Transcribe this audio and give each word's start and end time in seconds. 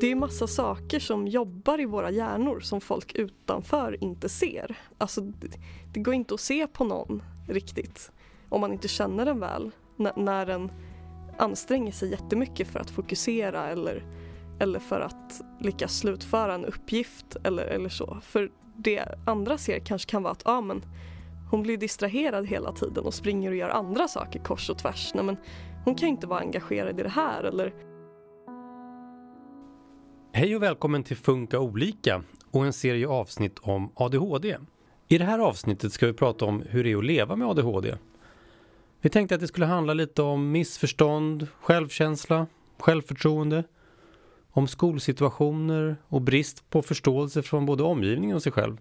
det 0.00 0.06
är 0.06 0.14
massa 0.14 0.46
saker 0.46 1.00
som 1.00 1.28
jobbar 1.28 1.80
i 1.80 1.84
våra 1.84 2.10
hjärnor 2.10 2.60
som 2.60 2.80
folk 2.80 3.14
utanför 3.14 4.04
inte 4.04 4.28
ser. 4.28 4.78
Alltså, 4.98 5.20
det 5.92 6.00
går 6.00 6.14
inte 6.14 6.34
att 6.34 6.40
se 6.40 6.66
på 6.66 6.84
någon 6.84 7.22
riktigt 7.48 8.10
om 8.48 8.60
man 8.60 8.72
inte 8.72 8.88
känner 8.88 9.24
den 9.24 9.40
väl 9.40 9.70
när 10.16 10.46
den 10.46 10.70
anstränger 11.38 11.92
sig 11.92 12.10
jättemycket 12.10 12.68
för 12.68 12.80
att 12.80 12.90
fokusera 12.90 13.68
eller, 13.68 14.04
eller 14.60 14.78
för 14.78 15.00
att 15.00 15.40
lyckas 15.60 15.98
slutföra 15.98 16.54
en 16.54 16.64
uppgift 16.64 17.36
eller, 17.44 17.64
eller 17.66 17.88
så. 17.88 18.18
För 18.22 18.50
det 18.76 19.04
andra 19.26 19.58
ser 19.58 19.78
kanske 19.78 20.10
kan 20.10 20.22
vara 20.22 20.32
att 20.32 20.46
ah, 20.46 20.60
men 20.60 20.84
hon 21.50 21.62
blir 21.62 21.76
distraherad 21.76 22.46
hela 22.46 22.72
tiden 22.72 23.04
och 23.04 23.14
springer 23.14 23.50
och 23.50 23.56
gör 23.56 23.68
andra 23.68 24.08
saker 24.08 24.40
kors 24.40 24.70
och 24.70 24.78
tvärs. 24.78 25.12
Nej, 25.14 25.24
men 25.24 25.36
hon 25.84 25.94
kan 25.94 26.08
inte 26.08 26.26
vara 26.26 26.40
engagerad 26.40 27.00
i 27.00 27.02
det 27.02 27.08
här 27.08 27.44
eller 27.44 27.72
Hej 30.36 30.56
och 30.56 30.62
välkommen 30.62 31.02
till 31.02 31.16
Funka 31.16 31.60
olika 31.60 32.22
och 32.50 32.66
en 32.66 32.72
serie 32.72 33.08
avsnitt 33.08 33.58
om 33.58 33.92
ADHD. 33.94 34.56
I 35.08 35.18
det 35.18 35.24
här 35.24 35.38
avsnittet 35.38 35.92
ska 35.92 36.06
vi 36.06 36.12
prata 36.12 36.44
om 36.44 36.62
hur 36.68 36.84
det 36.84 36.92
är 36.92 36.96
att 36.96 37.04
leva 37.04 37.36
med 37.36 37.48
ADHD. 37.48 37.94
Vi 39.00 39.10
tänkte 39.10 39.34
att 39.34 39.40
det 39.40 39.48
skulle 39.48 39.66
handla 39.66 39.94
lite 39.94 40.22
om 40.22 40.52
missförstånd, 40.52 41.48
självkänsla, 41.60 42.46
självförtroende, 42.78 43.64
om 44.50 44.68
skolsituationer 44.68 45.96
och 46.08 46.22
brist 46.22 46.70
på 46.70 46.82
förståelse 46.82 47.42
från 47.42 47.66
både 47.66 47.82
omgivningen 47.82 48.36
och 48.36 48.42
sig 48.42 48.52
själv. 48.52 48.76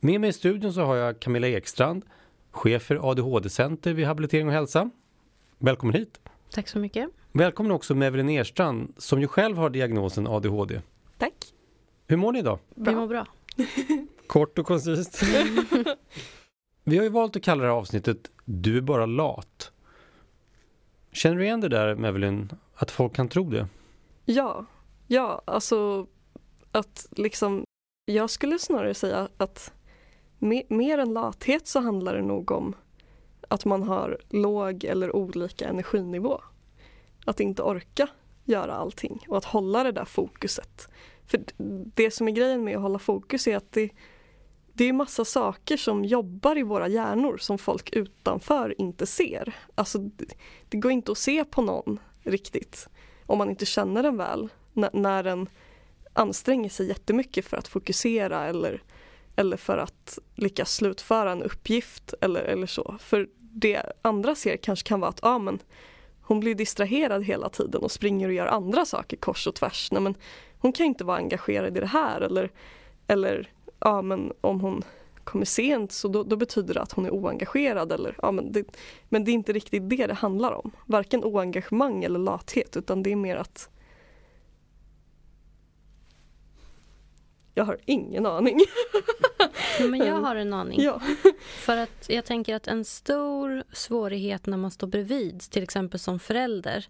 Med 0.00 0.20
mig 0.20 0.30
i 0.30 0.32
studion 0.32 0.72
så 0.72 0.82
har 0.82 0.96
jag 0.96 1.20
Camilla 1.20 1.48
Ekstrand, 1.48 2.04
chef 2.50 2.82
för 2.82 3.10
ADHD-center 3.10 3.92
vid 3.92 4.06
Habilitering 4.06 4.46
och 4.46 4.54
hälsa. 4.54 4.90
Välkommen 5.58 5.94
hit! 5.94 6.20
Tack 6.50 6.68
så 6.68 6.78
mycket! 6.78 7.17
Välkommen 7.32 7.72
också 7.72 7.94
Mevelin 7.94 8.28
Erstrand 8.28 8.94
som 8.96 9.20
ju 9.20 9.28
själv 9.28 9.56
har 9.56 9.70
diagnosen 9.70 10.26
ADHD. 10.26 10.80
Tack! 11.18 11.34
Hur 12.06 12.16
mår 12.16 12.32
ni 12.32 12.38
idag? 12.38 12.58
Vi 12.74 12.94
mår 12.94 13.06
bra. 13.06 13.26
Kort 14.26 14.58
och 14.58 14.66
koncist. 14.66 15.22
Vi 16.84 16.96
har 16.96 17.04
ju 17.04 17.10
valt 17.10 17.36
att 17.36 17.42
kalla 17.42 17.62
det 17.62 17.68
här 17.68 17.76
avsnittet 17.76 18.30
Du 18.44 18.76
är 18.76 18.80
bara 18.80 19.06
lat. 19.06 19.72
Känner 21.12 21.36
du 21.36 21.44
igen 21.44 21.60
det 21.60 21.68
där 21.68 21.94
Mevelin, 21.94 22.50
att 22.74 22.90
folk 22.90 23.14
kan 23.14 23.28
tro 23.28 23.50
det? 23.50 23.66
Ja, 24.24 24.66
ja, 25.06 25.42
alltså 25.44 26.06
att 26.72 27.06
liksom 27.10 27.64
jag 28.04 28.30
skulle 28.30 28.58
snarare 28.58 28.94
säga 28.94 29.28
att 29.36 29.72
me 30.38 30.62
mer 30.68 30.98
än 30.98 31.12
lathet 31.12 31.66
så 31.66 31.80
handlar 31.80 32.14
det 32.14 32.22
nog 32.22 32.50
om 32.50 32.74
att 33.48 33.64
man 33.64 33.82
har 33.82 34.18
låg 34.28 34.84
eller 34.84 35.16
olika 35.16 35.68
energinivå. 35.68 36.40
Att 37.28 37.40
inte 37.40 37.62
orka 37.62 38.08
göra 38.44 38.74
allting 38.74 39.24
och 39.28 39.36
att 39.36 39.44
hålla 39.44 39.84
det 39.84 39.92
där 39.92 40.04
fokuset. 40.04 40.88
För 41.26 41.40
det 41.94 42.10
som 42.10 42.28
är 42.28 42.32
grejen 42.32 42.64
med 42.64 42.76
att 42.76 42.82
hålla 42.82 42.98
fokus 42.98 43.46
är 43.48 43.56
att 43.56 43.72
det, 43.72 43.90
det 44.72 44.84
är 44.84 44.92
massa 44.92 45.24
saker 45.24 45.76
som 45.76 46.04
jobbar 46.04 46.58
i 46.58 46.62
våra 46.62 46.88
hjärnor 46.88 47.36
som 47.36 47.58
folk 47.58 47.92
utanför 47.92 48.80
inte 48.80 49.06
ser. 49.06 49.56
Alltså, 49.74 49.98
det 50.68 50.76
går 50.76 50.92
inte 50.92 51.12
att 51.12 51.18
se 51.18 51.44
på 51.44 51.62
någon 51.62 51.98
riktigt 52.22 52.88
om 53.26 53.38
man 53.38 53.50
inte 53.50 53.66
känner 53.66 54.02
den 54.02 54.16
väl 54.16 54.48
när 54.92 55.22
den 55.22 55.48
anstränger 56.12 56.70
sig 56.70 56.88
jättemycket 56.88 57.44
för 57.44 57.56
att 57.56 57.68
fokusera 57.68 58.46
eller, 58.46 58.82
eller 59.36 59.56
för 59.56 59.78
att 59.78 60.18
lyckas 60.34 60.74
slutföra 60.74 61.32
en 61.32 61.42
uppgift 61.42 62.14
eller, 62.20 62.42
eller 62.42 62.66
så. 62.66 62.96
För 63.00 63.28
det 63.38 63.82
andra 64.02 64.34
ser 64.34 64.56
kanske 64.56 64.88
kan 64.88 65.00
vara 65.00 65.10
att 65.10 65.24
ah, 65.24 65.38
men 65.38 65.58
hon 66.28 66.40
blir 66.40 66.54
distraherad 66.54 67.24
hela 67.24 67.48
tiden 67.48 67.82
och 67.82 67.92
springer 67.92 68.28
och 68.28 68.34
gör 68.34 68.46
andra 68.46 68.84
saker 68.84 69.16
kors 69.16 69.46
och 69.46 69.54
tvärs. 69.54 69.88
Nej, 69.92 70.02
men 70.02 70.14
hon 70.58 70.72
kan 70.72 70.86
inte 70.86 71.04
vara 71.04 71.16
engagerad 71.16 71.76
i 71.76 71.80
det 71.80 71.86
här 71.86 72.20
eller, 72.20 72.50
eller 73.06 73.52
ja, 73.80 74.02
men 74.02 74.32
om 74.40 74.60
hon 74.60 74.82
kommer 75.24 75.44
sent 75.44 75.92
så 75.92 76.08
då, 76.08 76.22
då, 76.22 76.36
betyder 76.36 76.74
det 76.74 76.80
att 76.80 76.92
hon 76.92 77.06
är 77.06 77.10
oengagerad. 77.10 77.92
Eller, 77.92 78.14
ja, 78.22 78.32
men, 78.32 78.52
det, 78.52 78.64
men 79.08 79.24
det 79.24 79.30
är 79.30 79.32
inte 79.32 79.52
riktigt 79.52 79.90
det 79.90 80.06
det 80.06 80.14
handlar 80.14 80.52
om. 80.52 80.70
Varken 80.86 81.24
oengagemang 81.24 82.04
eller 82.04 82.18
lathet 82.18 82.76
utan 82.76 83.02
det 83.02 83.12
är 83.12 83.16
mer 83.16 83.36
att 83.36 83.70
Jag 87.58 87.64
har 87.64 87.78
ingen 87.84 88.26
aning. 88.26 88.60
Men 89.80 90.00
jag 90.00 90.14
har 90.14 90.36
en 90.36 90.52
aning. 90.52 90.82
Ja. 90.82 91.00
För 91.58 91.76
att 91.76 92.06
jag 92.08 92.24
tänker 92.24 92.54
att 92.54 92.66
en 92.66 92.84
stor 92.84 93.62
svårighet 93.72 94.46
när 94.46 94.56
man 94.56 94.70
står 94.70 94.86
bredvid, 94.86 95.40
till 95.40 95.62
exempel 95.62 96.00
som 96.00 96.18
förälder, 96.18 96.86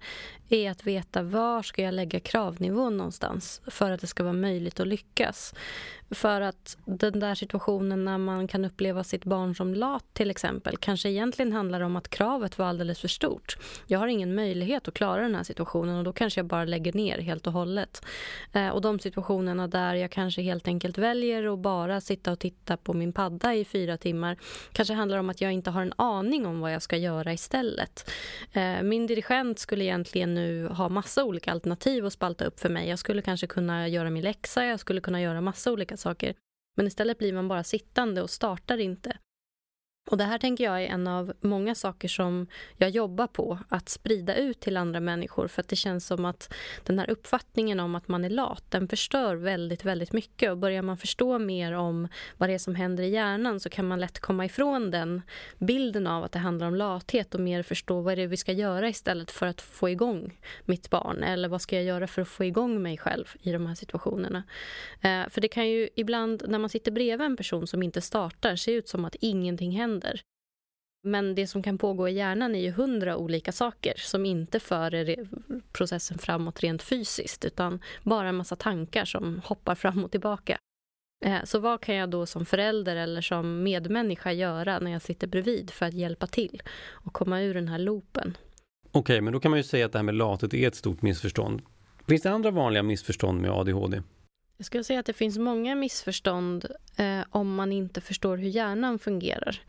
är 0.48 0.70
att 0.70 0.86
veta 0.86 1.22
var 1.22 1.62
ska 1.62 1.82
jag 1.82 1.94
lägga 1.94 2.20
kravnivån 2.20 2.96
någonstans 2.96 3.60
för 3.66 3.90
att 3.90 4.00
det 4.00 4.06
ska 4.06 4.22
vara 4.22 4.32
möjligt 4.32 4.80
att 4.80 4.86
lyckas. 4.86 5.54
För 6.10 6.40
att 6.40 6.76
den 6.84 7.20
där 7.20 7.34
situationen 7.34 8.04
när 8.04 8.18
man 8.18 8.48
kan 8.48 8.64
uppleva 8.64 9.04
sitt 9.04 9.24
barn 9.24 9.54
som 9.54 9.74
lat 9.74 10.04
till 10.12 10.30
exempel 10.30 10.76
kanske 10.76 11.08
egentligen 11.08 11.52
handlar 11.52 11.80
om 11.80 11.96
att 11.96 12.08
kravet 12.08 12.58
var 12.58 12.66
alldeles 12.66 13.00
för 13.00 13.08
stort. 13.08 13.56
Jag 13.86 13.98
har 13.98 14.06
ingen 14.06 14.34
möjlighet 14.34 14.88
att 14.88 14.94
klara 14.94 15.22
den 15.22 15.34
här 15.34 15.42
situationen 15.42 15.98
och 15.98 16.04
då 16.04 16.12
kanske 16.12 16.40
jag 16.40 16.46
bara 16.46 16.64
lägger 16.64 16.92
ner 16.92 17.18
helt 17.18 17.46
och 17.46 17.52
hållet. 17.52 18.04
Eh, 18.52 18.68
och 18.68 18.80
de 18.80 18.98
situationerna 18.98 19.68
där 19.68 19.94
jag 19.94 20.10
kanske 20.10 20.42
helt 20.42 20.68
enkelt 20.68 20.98
väljer 20.98 21.52
att 21.52 21.58
bara 21.58 22.00
sitta 22.00 22.32
och 22.32 22.38
titta 22.38 22.76
på 22.76 22.92
min 22.92 23.12
padda 23.12 23.54
i 23.54 23.64
fyra 23.64 23.96
timmar 23.96 24.36
kanske 24.72 24.94
handlar 24.94 25.18
om 25.18 25.30
att 25.30 25.40
jag 25.40 25.52
inte 25.52 25.70
har 25.70 25.82
en 25.82 25.92
aning 25.96 26.46
om 26.46 26.60
vad 26.60 26.72
jag 26.72 26.82
ska 26.82 26.96
göra 26.96 27.32
istället. 27.32 28.10
Eh, 28.52 28.82
min 28.82 29.06
dirigent 29.06 29.58
skulle 29.58 29.84
egentligen 29.84 30.34
nu 30.34 30.66
ha 30.68 30.88
massa 30.88 31.24
olika 31.24 31.52
alternativ 31.52 32.06
att 32.06 32.12
spalta 32.12 32.44
upp 32.44 32.60
för 32.60 32.68
mig. 32.68 32.88
Jag 32.88 32.98
skulle 32.98 33.22
kanske 33.22 33.46
kunna 33.46 33.88
göra 33.88 34.10
min 34.10 34.24
läxa, 34.24 34.64
jag 34.64 34.80
skulle 34.80 35.00
kunna 35.00 35.20
göra 35.20 35.40
massa 35.40 35.72
olika 35.72 35.96
saker. 35.98 36.34
Men 36.76 36.86
istället 36.86 37.18
blir 37.18 37.32
man 37.32 37.48
bara 37.48 37.64
sittande 37.64 38.22
och 38.22 38.30
startar 38.30 38.78
inte. 38.78 39.18
Och 40.10 40.16
Det 40.16 40.24
här 40.24 40.38
tänker 40.38 40.64
jag 40.64 40.82
är 40.82 40.86
en 40.86 41.06
av 41.06 41.32
många 41.40 41.74
saker 41.74 42.08
som 42.08 42.46
jag 42.76 42.90
jobbar 42.90 43.26
på 43.26 43.58
att 43.68 43.88
sprida 43.88 44.34
ut 44.36 44.60
till 44.60 44.76
andra 44.76 45.00
människor. 45.00 45.48
För 45.48 45.60
att 45.60 45.68
det 45.68 45.76
känns 45.76 46.06
som 46.06 46.24
att 46.24 46.54
den 46.84 46.98
här 46.98 47.10
uppfattningen 47.10 47.80
om 47.80 47.94
att 47.94 48.08
man 48.08 48.24
är 48.24 48.30
lat 48.30 48.64
den 48.68 48.88
förstör 48.88 49.36
väldigt, 49.36 49.84
väldigt 49.84 50.12
mycket. 50.12 50.50
Och 50.50 50.58
börjar 50.58 50.82
man 50.82 50.96
förstå 50.96 51.38
mer 51.38 51.72
om 51.72 52.08
vad 52.36 52.48
det 52.48 52.54
är 52.54 52.58
som 52.58 52.74
händer 52.74 53.04
i 53.04 53.10
hjärnan 53.10 53.60
så 53.60 53.70
kan 53.70 53.88
man 53.88 54.00
lätt 54.00 54.20
komma 54.20 54.44
ifrån 54.44 54.90
den 54.90 55.22
bilden 55.58 56.06
av 56.06 56.24
att 56.24 56.32
det 56.32 56.38
handlar 56.38 56.66
om 56.66 56.74
lathet 56.74 57.34
och 57.34 57.40
mer 57.40 57.62
förstå 57.62 58.00
vad 58.00 58.18
det 58.18 58.22
är 58.22 58.26
vi 58.26 58.36
ska 58.36 58.52
göra 58.52 58.88
istället 58.88 59.30
för 59.30 59.46
att 59.46 59.60
få 59.60 59.88
igång 59.88 60.40
mitt 60.64 60.90
barn. 60.90 61.22
Eller 61.22 61.48
vad 61.48 61.62
ska 61.62 61.76
jag 61.76 61.84
göra 61.84 62.06
för 62.06 62.22
att 62.22 62.28
få 62.28 62.44
igång 62.44 62.82
mig 62.82 62.98
själv 62.98 63.34
i 63.42 63.52
de 63.52 63.66
här 63.66 63.74
situationerna. 63.74 64.42
Eh, 65.00 65.28
för 65.28 65.40
det 65.40 65.48
kan 65.48 65.68
ju 65.68 65.88
ibland 65.94 66.42
när 66.48 66.58
man 66.58 66.70
sitter 66.70 66.92
bredvid 66.92 67.26
en 67.26 67.36
person 67.36 67.66
som 67.66 67.82
inte 67.82 68.00
startar 68.00 68.56
se 68.56 68.72
ut 68.72 68.88
som 68.88 69.04
att 69.04 69.16
ingenting 69.20 69.72
händer 69.72 69.97
händer. 69.98 70.20
Men 71.04 71.34
det 71.34 71.46
som 71.46 71.62
kan 71.62 71.78
pågå 71.78 72.08
i 72.08 72.12
hjärnan 72.12 72.54
är 72.54 72.60
ju 72.60 72.70
hundra 72.70 73.16
olika 73.16 73.52
saker 73.52 73.94
som 73.96 74.26
inte 74.26 74.60
för 74.60 75.16
processen 75.72 76.18
framåt 76.18 76.60
rent 76.60 76.82
fysiskt 76.82 77.44
utan 77.44 77.80
bara 78.02 78.28
en 78.28 78.34
massa 78.34 78.56
tankar 78.56 79.04
som 79.04 79.40
hoppar 79.44 79.74
fram 79.74 80.04
och 80.04 80.10
tillbaka. 80.10 80.58
Eh, 81.24 81.44
så 81.44 81.58
vad 81.58 81.80
kan 81.80 81.94
jag 81.94 82.10
då 82.10 82.26
som 82.26 82.46
förälder 82.46 82.96
eller 82.96 83.20
som 83.20 83.62
medmänniska 83.62 84.32
göra 84.32 84.78
när 84.78 84.90
jag 84.90 85.02
sitter 85.02 85.26
bredvid 85.26 85.70
för 85.70 85.86
att 85.86 85.94
hjälpa 85.94 86.26
till 86.26 86.62
och 87.04 87.12
komma 87.12 87.40
ur 87.40 87.54
den 87.54 87.68
här 87.68 87.78
loopen? 87.78 88.36
Okej, 88.90 89.00
okay, 89.00 89.20
men 89.20 89.32
då 89.32 89.40
kan 89.40 89.50
man 89.50 89.58
ju 89.58 89.64
säga 89.64 89.86
att 89.86 89.92
det 89.92 89.98
här 89.98 90.04
med 90.04 90.14
latet 90.14 90.54
är 90.54 90.68
ett 90.68 90.74
stort 90.74 91.02
missförstånd. 91.02 91.62
Finns 92.08 92.22
det 92.22 92.30
andra 92.30 92.50
vanliga 92.50 92.82
missförstånd 92.82 93.40
med 93.40 93.50
ADHD? 93.50 94.02
Jag 94.60 94.66
skulle 94.66 94.84
säga 94.84 95.00
att 95.00 95.06
det 95.06 95.12
finns 95.12 95.38
många 95.38 95.74
missförstånd 95.74 96.66
eh, 96.96 97.20
om 97.30 97.54
man 97.54 97.72
inte 97.72 98.00
förstår 98.00 98.36
hur 98.36 98.48
hjärnan 98.48 98.98
fungerar. 98.98 99.62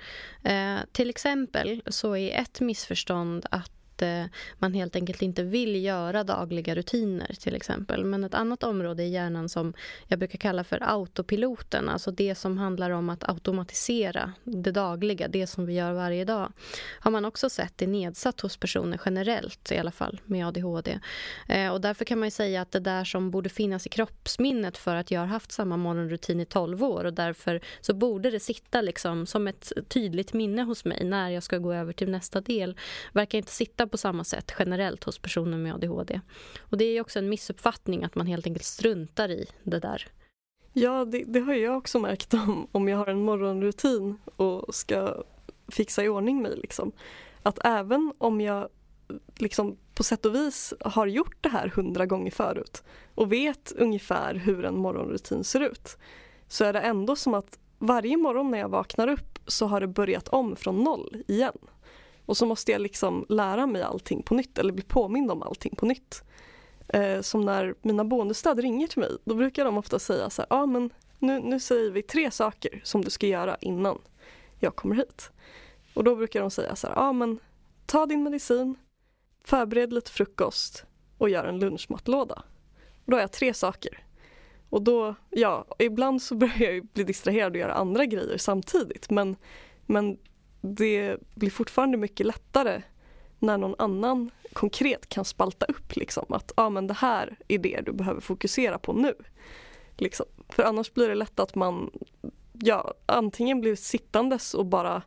Eh, 0.43 0.77
till 0.91 1.09
exempel 1.09 1.81
så 1.87 2.15
är 2.15 2.41
ett 2.41 2.59
missförstånd 2.59 3.45
att 3.51 3.71
att 3.99 4.01
eh, 4.01 4.31
man 4.59 4.73
helt 4.73 4.95
enkelt 4.95 5.21
inte 5.21 5.43
vill 5.43 5.83
göra 5.83 6.23
dagliga 6.23 6.75
rutiner 6.75 7.35
till 7.39 7.55
exempel. 7.55 8.05
Men 8.05 8.23
ett 8.23 8.33
annat 8.33 8.63
område 8.63 9.03
i 9.03 9.09
hjärnan 9.09 9.49
som 9.49 9.73
jag 10.07 10.19
brukar 10.19 10.37
kalla 10.37 10.63
för 10.63 10.79
autopiloten, 10.81 11.89
alltså 11.89 12.11
det 12.11 12.35
som 12.35 12.57
handlar 12.57 12.89
om 12.89 13.09
att 13.09 13.29
automatisera 13.29 14.33
det 14.43 14.71
dagliga, 14.71 15.27
det 15.27 15.47
som 15.47 15.65
vi 15.65 15.73
gör 15.73 15.93
varje 15.93 16.25
dag, 16.25 16.51
har 16.99 17.11
man 17.11 17.25
också 17.25 17.49
sett 17.49 17.81
är 17.81 17.87
nedsatt 17.87 18.41
hos 18.41 18.57
personer 18.57 18.99
generellt 19.05 19.71
i 19.71 19.77
alla 19.77 19.91
fall 19.91 20.21
med 20.25 20.47
ADHD. 20.47 20.99
Eh, 21.47 21.69
och 21.69 21.81
därför 21.81 22.05
kan 22.05 22.19
man 22.19 22.31
säga 22.31 22.61
att 22.61 22.71
det 22.71 22.79
där 22.79 23.03
som 23.03 23.31
borde 23.31 23.49
finnas 23.49 23.85
i 23.85 23.89
kroppsminnet 23.89 24.77
för 24.77 24.95
att 24.95 25.11
jag 25.11 25.19
har 25.19 25.27
haft 25.27 25.51
samma 25.51 25.77
morgonrutin 25.77 26.39
i 26.39 26.45
12 26.45 26.83
år 26.83 27.03
och 27.03 27.13
därför 27.13 27.61
så 27.81 27.93
borde 27.93 28.29
det 28.29 28.39
sitta 28.39 28.81
liksom 28.81 29.25
som 29.25 29.47
ett 29.47 29.71
tydligt 29.87 30.33
minne 30.33 30.61
hos 30.61 30.85
mig 30.85 31.03
när 31.03 31.29
jag 31.29 31.43
ska 31.43 31.57
gå 31.57 31.73
över 31.73 31.93
till 31.93 32.09
nästa 32.09 32.41
del, 32.41 32.75
verkar 33.13 33.37
inte 33.37 33.51
sitta 33.51 33.87
på 33.89 33.97
samma 33.97 34.23
sätt 34.23 34.53
generellt 34.59 35.03
hos 35.03 35.19
personer 35.19 35.57
med 35.57 35.73
ADHD. 35.73 36.21
Och 36.59 36.77
det 36.77 36.85
är 36.85 37.01
också 37.01 37.19
en 37.19 37.29
missuppfattning 37.29 38.03
att 38.03 38.15
man 38.15 38.27
helt 38.27 38.45
enkelt 38.45 38.65
struntar 38.65 39.31
i 39.31 39.45
det 39.63 39.79
där. 39.79 40.07
Ja, 40.73 41.05
det, 41.05 41.23
det 41.27 41.39
har 41.39 41.53
jag 41.53 41.77
också 41.77 41.99
märkt 41.99 42.33
om, 42.33 42.67
om 42.71 42.87
jag 42.87 42.97
har 42.97 43.07
en 43.07 43.21
morgonrutin 43.21 44.17
och 44.35 44.75
ska 44.75 45.23
fixa 45.67 46.03
i 46.03 46.09
ordning 46.09 46.41
mig. 46.41 46.57
Liksom. 46.57 46.91
Att 47.43 47.59
även 47.65 48.13
om 48.17 48.41
jag 48.41 48.69
liksom 49.37 49.77
på 49.93 50.03
sätt 50.03 50.25
och 50.25 50.35
vis 50.35 50.73
har 50.79 51.07
gjort 51.07 51.37
det 51.41 51.49
här 51.49 51.67
hundra 51.67 52.05
gånger 52.05 52.31
förut 52.31 52.83
och 53.15 53.31
vet 53.31 53.73
ungefär 53.77 54.35
hur 54.35 54.65
en 54.65 54.77
morgonrutin 54.77 55.43
ser 55.43 55.59
ut 55.59 55.97
så 56.47 56.65
är 56.65 56.73
det 56.73 56.79
ändå 56.79 57.15
som 57.15 57.33
att 57.33 57.59
varje 57.79 58.17
morgon 58.17 58.51
när 58.51 58.59
jag 58.59 58.69
vaknar 58.69 59.07
upp 59.07 59.39
så 59.47 59.65
har 59.65 59.81
det 59.81 59.87
börjat 59.87 60.27
om 60.27 60.55
från 60.55 60.83
noll 60.83 61.23
igen. 61.27 61.57
Och 62.29 62.37
så 62.37 62.45
måste 62.45 62.71
jag 62.71 62.81
liksom 62.81 63.25
lära 63.29 63.67
mig 63.67 63.81
allting 63.81 64.23
på 64.23 64.33
nytt 64.33 64.57
eller 64.57 64.73
bli 64.73 64.83
påmind 64.83 65.31
om 65.31 65.43
allting 65.43 65.75
på 65.75 65.85
nytt. 65.85 66.23
Eh, 66.87 67.21
som 67.21 67.45
när 67.45 67.75
mina 67.81 68.05
boendestöd 68.05 68.59
ringer 68.59 68.87
till 68.87 68.99
mig, 68.99 69.09
då 69.25 69.35
brukar 69.35 69.65
de 69.65 69.77
ofta 69.77 69.99
säga 69.99 70.29
så 70.29 70.41
här, 70.41 70.47
ja 70.49 70.55
ah, 70.55 70.65
men 70.65 70.89
nu, 71.19 71.39
nu 71.39 71.59
säger 71.59 71.91
vi 71.91 72.01
tre 72.01 72.31
saker 72.31 72.81
som 72.83 73.03
du 73.03 73.09
ska 73.09 73.27
göra 73.27 73.57
innan 73.61 74.01
jag 74.59 74.75
kommer 74.75 74.95
hit. 74.95 75.31
Och 75.93 76.03
då 76.03 76.15
brukar 76.15 76.41
de 76.41 76.51
säga 76.51 76.75
så 76.75 76.87
här, 76.87 76.93
ja 76.95 77.01
ah, 77.01 77.13
men 77.13 77.39
ta 77.85 78.05
din 78.05 78.23
medicin, 78.23 78.75
förbered 79.43 79.93
lite 79.93 80.11
frukost 80.11 80.85
och 81.17 81.29
gör 81.29 81.43
en 81.43 81.59
lunchmatlåda. 81.59 82.43
Och 83.05 83.11
då 83.11 83.17
har 83.17 83.21
jag 83.21 83.31
tre 83.31 83.53
saker. 83.53 84.03
Och 84.69 84.81
då, 84.81 85.15
ja, 85.29 85.65
ibland 85.79 86.21
så 86.21 86.35
börjar 86.43 86.71
jag 86.71 86.85
bli 86.85 87.03
distraherad 87.03 87.51
och 87.51 87.59
göra 87.59 87.73
andra 87.73 88.05
grejer 88.05 88.37
samtidigt 88.37 89.09
men, 89.09 89.35
men 89.85 90.17
det 90.61 91.17
blir 91.35 91.49
fortfarande 91.49 91.97
mycket 91.97 92.25
lättare 92.25 92.81
när 93.39 93.57
någon 93.57 93.75
annan 93.77 94.31
konkret 94.53 95.09
kan 95.09 95.25
spalta 95.25 95.65
upp 95.65 95.95
liksom 95.95 96.25
att 96.29 96.51
ja 96.55 96.63
ah, 96.63 96.69
men 96.69 96.87
det 96.87 96.93
här 96.93 97.37
är 97.47 97.57
det 97.57 97.81
du 97.85 97.91
behöver 97.91 98.21
fokusera 98.21 98.79
på 98.79 98.93
nu. 98.93 99.13
Liksom. 99.97 100.25
För 100.49 100.63
annars 100.63 100.93
blir 100.93 101.09
det 101.09 101.15
lätt 101.15 101.39
att 101.39 101.55
man 101.55 101.91
ja, 102.53 102.93
antingen 103.05 103.61
blir 103.61 103.75
sittandes 103.75 104.53
och 104.53 104.65
bara 104.65 105.01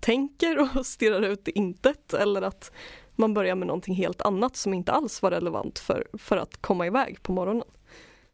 tänker 0.00 0.58
och 0.78 0.86
stirrar 0.86 1.22
ut 1.22 1.48
i 1.48 1.50
intet 1.50 2.14
eller 2.14 2.42
att 2.42 2.72
man 3.14 3.34
börjar 3.34 3.54
med 3.54 3.66
någonting 3.66 3.94
helt 3.94 4.22
annat 4.22 4.56
som 4.56 4.74
inte 4.74 4.92
alls 4.92 5.22
var 5.22 5.30
relevant 5.30 5.78
för, 5.78 6.08
för 6.12 6.36
att 6.36 6.56
komma 6.62 6.86
iväg 6.86 7.22
på 7.22 7.32
morgonen. 7.32 7.66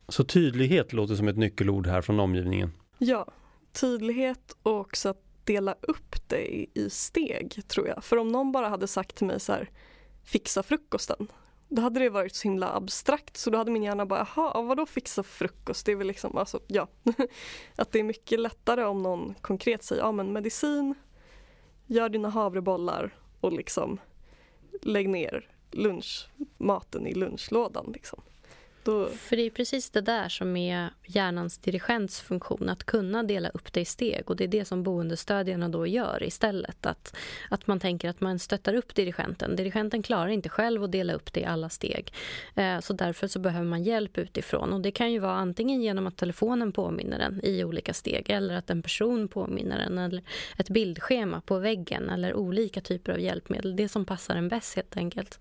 Så 0.09 0.25
tydlighet 0.25 0.93
låter 0.93 1.15
som 1.15 1.29
ett 1.29 1.37
nyckelord 1.37 1.87
här 1.87 2.03
från 2.03 2.21
omgivningen? 2.21 2.73
Ja, 2.99 3.27
tydlighet 3.73 4.57
och 4.63 4.81
också 4.81 5.09
att 5.09 5.23
dela 5.45 5.75
upp 5.81 6.12
det 6.33 6.67
i 6.75 6.91
steg 6.91 7.69
tror 7.69 7.89
jag. 7.89 8.05
För 8.05 8.17
om 8.17 8.29
någon 8.29 8.53
bara 8.53 8.69
hade 8.69 8.87
sagt 8.87 9.17
till 9.17 9.27
mig 9.27 9.41
så 9.41 9.53
här, 9.53 9.71
fixa 10.25 10.63
frukosten. 10.63 11.29
Då 11.69 11.83
hade 11.83 12.01
det 12.01 12.11
varit 12.11 12.35
så 12.35 12.49
himla 12.49 12.73
abstrakt 12.73 13.37
så 13.37 13.51
då 13.51 13.59
hade 13.59 13.71
min 13.71 13.83
hjärna 13.83 14.07
bara, 14.07 14.27
jaha, 14.37 14.63
vadå 14.63 14.87
fixa 14.87 15.23
frukost? 15.23 15.87
Det 15.87 15.93
är 15.93 15.97
väl 15.97 16.07
liksom, 16.07 16.37
alltså 16.37 16.61
ja. 16.67 16.89
att 17.77 17.93
det 17.93 17.99
är 17.99 18.05
mycket 18.05 18.41
lättare 18.41 18.85
om 18.85 19.03
någon 19.03 19.35
konkret 19.41 19.83
säger, 19.83 20.03
ja 20.03 20.13
men 20.13 20.33
medicin, 20.33 20.95
gör 21.87 22.09
dina 22.09 22.29
havrebollar 22.29 23.15
och 23.41 23.53
liksom 23.53 24.01
lägg 24.83 25.09
ner 25.09 25.51
lunchmaten 25.71 27.07
i 27.07 27.15
lunchlådan 27.15 27.91
liksom. 27.93 28.23
Då... 28.85 29.07
För 29.07 29.37
det 29.37 29.43
är 29.43 29.51
precis 29.51 29.91
det 29.91 30.01
där 30.01 30.29
som 30.29 30.57
är 30.57 30.91
hjärnans 31.07 31.59
dirigents 31.59 32.21
funktion, 32.21 32.69
att 32.69 32.85
kunna 32.85 33.23
dela 33.23 33.49
upp 33.49 33.73
det 33.73 33.81
i 33.81 33.85
steg. 33.85 34.23
Och 34.31 34.37
det 34.37 34.45
är 34.45 34.49
det 34.49 34.65
som 34.65 34.83
boendestödjarna 34.83 35.69
då 35.69 35.87
gör 35.87 36.23
istället. 36.23 36.87
Att, 36.87 37.17
att 37.51 37.67
man 37.67 37.81
tänker 37.81 38.09
att 38.09 38.21
man 38.21 38.39
stöttar 38.39 38.75
upp 38.75 38.95
dirigenten. 38.95 39.57
Dirigenten 39.57 40.03
klarar 40.03 40.29
inte 40.29 40.49
själv 40.49 40.85
att 40.85 40.93
dela 40.93 41.13
upp 41.13 41.33
det 41.33 41.41
i 41.41 41.45
alla 41.45 41.69
steg. 41.69 42.13
Eh, 42.55 42.81
så 42.81 42.93
därför 42.93 43.27
så 43.27 43.39
behöver 43.39 43.67
man 43.67 43.83
hjälp 43.83 44.19
utifrån. 44.19 44.73
Och 44.73 44.81
det 44.81 44.91
kan 44.91 45.13
ju 45.13 45.19
vara 45.19 45.35
antingen 45.35 45.83
genom 45.83 46.07
att 46.07 46.17
telefonen 46.17 46.73
påminner 46.73 47.19
den 47.19 47.41
i 47.45 47.65
olika 47.65 47.95
steg 47.95 48.31
eller 48.31 48.55
att 48.55 48.71
en 48.71 48.83
person 48.83 49.29
påminner 49.29 49.79
den 49.79 49.99
eller 49.99 50.23
ett 50.59 50.71
bildschema 50.71 51.41
på 51.41 51.59
väggen 51.59 52.11
eller 52.11 52.35
olika 52.35 52.81
typer 52.81 53.13
av 53.13 53.21
hjälpmedel. 53.21 53.77
Det 53.77 53.89
som 53.89 54.05
passar 54.05 54.37
en 54.37 54.49
bäst 54.49 54.77
helt 54.77 54.97
enkelt. 54.97 55.39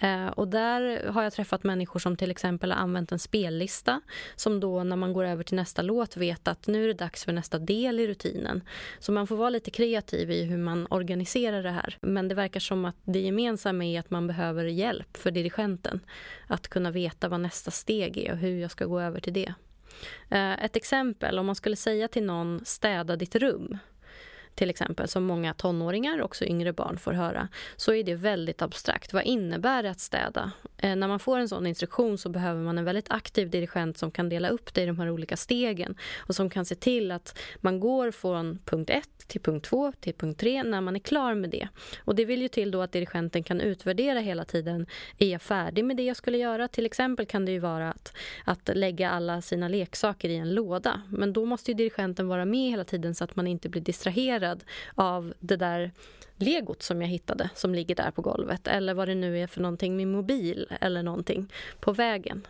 Eh, 0.00 0.26
och 0.26 0.48
där 0.48 1.10
har 1.10 1.22
jag 1.22 1.32
träffat 1.32 1.64
människor 1.64 2.00
som 2.00 2.16
till 2.16 2.30
exempel 2.30 2.72
har 2.72 2.78
använt 2.78 3.12
en 3.12 3.18
spellista 3.18 4.00
som 4.36 4.60
då 4.60 4.84
när 4.84 4.96
man 4.96 5.12
går 5.12 5.24
över 5.24 5.44
till 5.44 5.56
nästa 5.56 5.82
låt 5.82 6.16
vet 6.16 6.48
att 6.48 6.66
nu 6.66 6.84
är 6.84 6.88
det 6.88 6.94
dags 6.94 7.24
för 7.24 7.32
nästa 7.32 7.58
del 7.58 8.00
i 8.00 8.06
rutinen. 8.06 8.62
Så 8.98 9.12
man 9.12 9.26
får 9.26 9.36
vara 9.36 9.50
lite 9.50 9.70
kreativ 9.70 10.30
i 10.30 10.44
hur 10.44 10.58
man 10.58 10.86
organiserar 10.90 11.62
det 11.62 11.70
här. 11.70 11.98
Men 12.00 12.28
det 12.28 12.34
verkar 12.34 12.60
som 12.60 12.84
att 12.84 12.96
det 13.04 13.20
gemensamma 13.20 13.84
är 13.84 14.00
att 14.00 14.10
man 14.10 14.26
behöver 14.26 14.64
hjälp 14.64 15.16
för 15.16 15.30
dirigenten 15.30 16.00
att 16.46 16.68
kunna 16.68 16.90
veta 16.90 17.28
vad 17.28 17.40
nästa 17.40 17.70
steg 17.70 18.18
är 18.18 18.32
och 18.32 18.38
hur 18.38 18.60
jag 18.60 18.70
ska 18.70 18.84
gå 18.84 19.00
över 19.00 19.20
till 19.20 19.32
det. 19.32 19.54
Eh, 20.28 20.64
ett 20.64 20.76
exempel, 20.76 21.38
om 21.38 21.46
man 21.46 21.54
skulle 21.54 21.76
säga 21.76 22.08
till 22.08 22.24
någon 22.24 22.60
städa 22.64 23.16
ditt 23.16 23.36
rum 23.36 23.78
till 24.60 24.70
exempel, 24.70 25.08
som 25.08 25.24
många 25.24 25.54
tonåringar, 25.54 26.22
också 26.22 26.44
yngre 26.44 26.72
barn, 26.72 26.98
får 26.98 27.12
höra, 27.12 27.48
så 27.76 27.92
är 27.92 28.04
det 28.04 28.14
väldigt 28.14 28.62
abstrakt. 28.62 29.12
Vad 29.12 29.22
innebär 29.22 29.82
det 29.82 29.90
att 29.90 30.00
städa? 30.00 30.52
Eh, 30.76 30.96
när 30.96 31.08
man 31.08 31.18
får 31.18 31.38
en 31.38 31.48
sån 31.48 31.66
instruktion 31.66 32.18
så 32.18 32.28
behöver 32.28 32.62
man 32.62 32.78
en 32.78 32.84
väldigt 32.84 33.10
aktiv 33.10 33.50
dirigent 33.50 33.98
som 33.98 34.10
kan 34.10 34.28
dela 34.28 34.48
upp 34.48 34.74
det 34.74 34.82
i 34.82 34.86
de 34.86 34.98
här 34.98 35.10
olika 35.10 35.36
stegen 35.36 35.96
och 36.18 36.34
som 36.34 36.50
kan 36.50 36.64
se 36.64 36.74
till 36.74 37.12
att 37.12 37.38
man 37.56 37.80
går 37.80 38.10
från 38.10 38.58
punkt 38.64 38.90
1 38.90 39.08
till 39.26 39.40
punkt 39.40 39.64
2 39.64 39.92
till 40.00 40.14
punkt 40.14 40.40
3 40.40 40.62
när 40.62 40.80
man 40.80 40.96
är 40.96 41.00
klar 41.00 41.34
med 41.34 41.50
det. 41.50 41.68
Och 42.04 42.14
det 42.14 42.24
vill 42.24 42.42
ju 42.42 42.48
till 42.48 42.70
då 42.70 42.82
att 42.82 42.92
dirigenten 42.92 43.42
kan 43.42 43.60
utvärdera 43.60 44.18
hela 44.18 44.44
tiden. 44.44 44.86
Är 45.18 45.28
jag 45.28 45.42
färdig 45.42 45.84
med 45.84 45.96
det 45.96 46.02
jag 46.02 46.16
skulle 46.16 46.38
göra? 46.38 46.68
Till 46.68 46.86
exempel 46.86 47.26
kan 47.26 47.44
det 47.44 47.52
ju 47.52 47.58
vara 47.58 47.90
att, 47.90 48.16
att 48.44 48.70
lägga 48.74 49.10
alla 49.10 49.42
sina 49.42 49.68
leksaker 49.68 50.28
i 50.28 50.36
en 50.36 50.54
låda. 50.54 51.02
Men 51.08 51.32
då 51.32 51.44
måste 51.44 51.70
ju 51.70 51.74
dirigenten 51.74 52.28
vara 52.28 52.44
med 52.44 52.70
hela 52.70 52.84
tiden 52.84 53.14
så 53.14 53.24
att 53.24 53.36
man 53.36 53.46
inte 53.46 53.68
blir 53.68 53.82
distraherad 53.82 54.49
av 54.94 55.34
det 55.40 55.56
där 55.56 55.92
legot 56.36 56.82
som 56.82 57.02
jag 57.02 57.08
hittade 57.08 57.50
som 57.54 57.74
ligger 57.74 57.94
där 57.94 58.10
på 58.10 58.22
golvet 58.22 58.66
eller 58.66 58.94
vad 58.94 59.08
det 59.08 59.14
nu 59.14 59.38
är 59.38 59.46
för 59.46 59.60
någonting, 59.60 59.96
min 59.96 60.12
mobil 60.12 60.66
eller 60.80 61.02
någonting 61.02 61.52
på 61.80 61.92
vägen. 61.92 62.46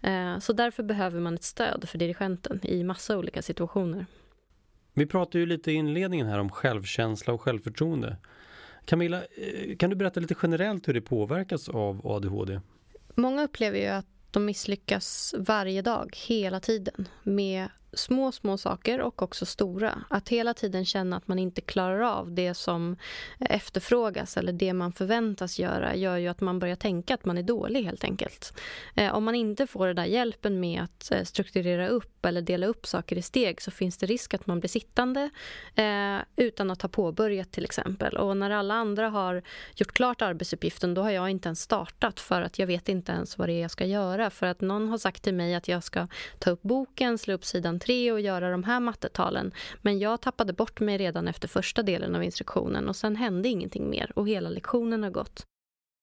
Eh, 0.00 0.38
så 0.38 0.52
därför 0.52 0.82
behöver 0.82 1.20
man 1.20 1.34
ett 1.34 1.42
stöd 1.42 1.88
för 1.88 1.98
dirigenten 1.98 2.60
i 2.62 2.84
massa 2.84 3.18
olika 3.18 3.42
situationer. 3.42 4.06
Vi 4.94 5.06
pratade 5.06 5.38
ju 5.38 5.46
lite 5.46 5.72
i 5.72 5.74
inledningen 5.74 6.26
här 6.26 6.38
om 6.38 6.50
självkänsla 6.50 7.32
och 7.32 7.40
självförtroende. 7.40 8.16
Camilla, 8.84 9.16
eh, 9.16 9.76
kan 9.76 9.90
du 9.90 9.96
berätta 9.96 10.20
lite 10.20 10.34
generellt 10.42 10.88
hur 10.88 10.94
det 10.94 11.00
påverkas 11.00 11.68
av 11.68 12.06
ADHD? 12.06 12.60
Många 13.14 13.44
upplever 13.44 13.78
ju 13.78 13.86
att 13.86 14.06
de 14.30 14.44
misslyckas 14.44 15.34
varje 15.38 15.82
dag, 15.82 16.16
hela 16.26 16.60
tiden 16.60 17.08
med 17.22 17.68
små, 17.92 18.32
små 18.32 18.58
saker 18.58 19.00
och 19.00 19.22
också 19.22 19.46
stora. 19.46 20.04
Att 20.10 20.28
hela 20.28 20.54
tiden 20.54 20.84
känna 20.84 21.16
att 21.16 21.28
man 21.28 21.38
inte 21.38 21.60
klarar 21.60 22.00
av 22.00 22.32
det 22.32 22.54
som 22.54 22.96
efterfrågas 23.38 24.36
eller 24.36 24.52
det 24.52 24.72
man 24.72 24.92
förväntas 24.92 25.58
göra 25.58 25.94
gör 25.94 26.16
ju 26.16 26.28
att 26.28 26.40
man 26.40 26.58
börjar 26.58 26.76
tänka 26.76 27.14
att 27.14 27.24
man 27.24 27.38
är 27.38 27.42
dålig 27.42 27.84
helt 27.84 28.04
enkelt. 28.04 28.58
Eh, 28.94 29.14
om 29.14 29.24
man 29.24 29.34
inte 29.34 29.66
får 29.66 29.86
den 29.86 29.96
där 29.96 30.04
hjälpen 30.04 30.60
med 30.60 30.82
att 30.82 31.10
eh, 31.12 31.22
strukturera 31.22 31.88
upp 31.88 32.26
eller 32.26 32.42
dela 32.42 32.66
upp 32.66 32.86
saker 32.86 33.18
i 33.18 33.22
steg 33.22 33.62
så 33.62 33.70
finns 33.70 33.98
det 33.98 34.06
risk 34.06 34.34
att 34.34 34.46
man 34.46 34.60
blir 34.60 34.68
sittande 34.68 35.30
eh, 35.74 36.18
utan 36.36 36.70
att 36.70 36.82
ha 36.82 36.88
påbörjat 36.88 37.52
till 37.52 37.64
exempel. 37.64 38.16
Och 38.16 38.36
när 38.36 38.50
alla 38.50 38.74
andra 38.74 39.08
har 39.08 39.42
gjort 39.74 39.92
klart 39.92 40.22
arbetsuppgiften 40.22 40.94
då 40.94 41.02
har 41.02 41.10
jag 41.10 41.30
inte 41.30 41.48
ens 41.48 41.60
startat 41.60 42.20
för 42.20 42.42
att 42.42 42.58
jag 42.58 42.66
vet 42.66 42.88
inte 42.88 43.12
ens 43.12 43.38
vad 43.38 43.48
det 43.48 43.52
är 43.52 43.62
jag 43.62 43.70
ska 43.70 43.84
göra. 43.84 44.30
För 44.30 44.46
att 44.46 44.60
någon 44.60 44.88
har 44.88 44.98
sagt 44.98 45.22
till 45.22 45.34
mig 45.34 45.54
att 45.54 45.68
jag 45.68 45.84
ska 45.84 46.06
ta 46.38 46.50
upp 46.50 46.62
boken, 46.62 47.18
slå 47.18 47.34
upp 47.34 47.44
sidan 47.44 47.79
tre 47.80 48.12
och 48.12 48.20
göra 48.20 48.50
de 48.50 48.64
här 48.64 48.80
mattetalen. 48.80 49.52
Men 49.82 49.98
jag 49.98 50.20
tappade 50.20 50.52
bort 50.52 50.80
mig 50.80 50.98
redan 50.98 51.28
efter 51.28 51.48
första 51.48 51.82
delen 51.82 52.14
av 52.14 52.22
instruktionen 52.22 52.88
och 52.88 52.96
sen 52.96 53.16
hände 53.16 53.48
ingenting 53.48 53.90
mer 53.90 54.12
och 54.16 54.28
hela 54.28 54.48
lektionen 54.48 55.02
har 55.02 55.10
gått. 55.10 55.46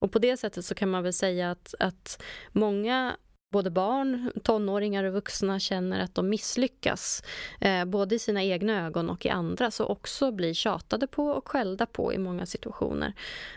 Och 0.00 0.12
på 0.12 0.18
det 0.18 0.36
sättet 0.36 0.64
så 0.64 0.74
kan 0.74 0.90
man 0.90 1.02
väl 1.02 1.12
säga 1.12 1.50
att, 1.50 1.74
att 1.78 2.22
många 2.52 3.16
både 3.50 3.70
barn, 3.70 4.32
tonåringar 4.44 5.04
och 5.04 5.12
vuxna 5.12 5.60
känner 5.60 6.00
att 6.00 6.14
de 6.14 6.28
misslyckas 6.28 7.22
eh, 7.60 7.84
både 7.84 8.14
i 8.14 8.18
sina 8.18 8.42
egna 8.42 8.86
ögon 8.86 9.10
och 9.10 9.26
i 9.26 9.28
andras 9.28 9.80
och 9.80 9.90
också 9.90 10.32
blir 10.32 10.54
tjatade 10.54 11.06
på 11.06 11.26
och 11.26 11.48
skällda 11.48 11.86
på 11.86 12.12
i 12.12 12.18
många 12.18 12.46
situationer. 12.46 13.12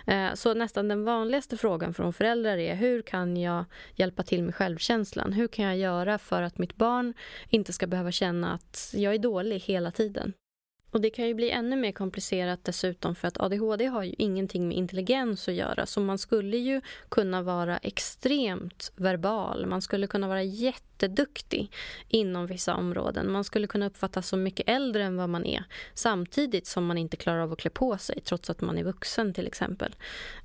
Eh, 0.08 0.34
så 0.34 0.54
nästan 0.54 0.88
den 0.88 1.06
vanligaste 1.06 1.58
frågan 1.58 1.94
från 1.94 2.14
föräldrar 2.14 2.58
är 2.58 2.76
hur 2.76 3.02
kan 3.02 3.38
jag 3.38 3.66
hjälpa 3.96 4.24
till 4.24 4.44
med 4.44 4.56
självkänslan? 4.56 5.34
Hur 5.34 5.48
kan 5.48 5.66
jag 5.66 5.78
göra 5.78 6.18
för 6.18 6.42
att 6.42 6.58
mitt 6.58 6.76
barn 6.76 7.14
inte 7.50 7.74
ska 7.74 7.88
behöva 7.88 8.12
känna 8.12 8.54
att 8.54 8.94
jag 8.94 9.14
är 9.14 9.20
dålig 9.20 9.60
hela 9.60 9.92
tiden? 9.92 10.34
Och 10.92 11.02
det 11.02 11.10
kan 11.10 11.28
ju 11.28 11.34
bli 11.34 11.52
ännu 11.52 11.76
mer 11.76 11.92
komplicerat 11.92 12.64
dessutom 12.64 13.16
för 13.16 13.28
att 13.28 13.40
ADHD 13.40 13.86
har 13.86 14.04
ju 14.04 14.14
ingenting 14.18 14.68
med 14.68 14.78
intelligens 14.78 15.48
att 15.48 15.54
göra. 15.54 15.86
Så 15.86 16.02
man 16.02 16.18
skulle 16.18 16.58
ju 16.58 16.82
kunna 17.10 17.42
vara 17.42 17.78
extremt 17.78 18.92
verbal. 18.96 19.66
Man 19.66 19.82
skulle 19.82 20.08
kunna 20.08 20.28
vara 20.28 20.44
jätte 20.44 20.91
jätteduktig 21.02 21.72
inom 22.08 22.48
vissa 22.48 22.76
områden. 22.76 23.32
Man 23.32 23.44
skulle 23.44 23.68
kunna 23.68 23.86
uppfattas 23.86 24.28
som 24.28 24.44
mycket 24.44 24.70
äldre 24.70 25.04
än 25.04 25.18
vad 25.18 25.30
man 25.30 25.46
är 25.46 25.64
samtidigt 25.94 26.68
som 26.68 26.86
man 26.86 26.98
inte 26.98 27.18
klarar 27.18 27.40
av 27.40 27.52
att 27.52 27.60
klä 27.60 27.70
på 27.70 27.98
sig 27.98 28.22
trots 28.22 28.50
att 28.50 28.62
man 28.62 28.78
är 28.78 28.84
vuxen 28.84 29.34
till 29.34 29.48
exempel. 29.48 29.96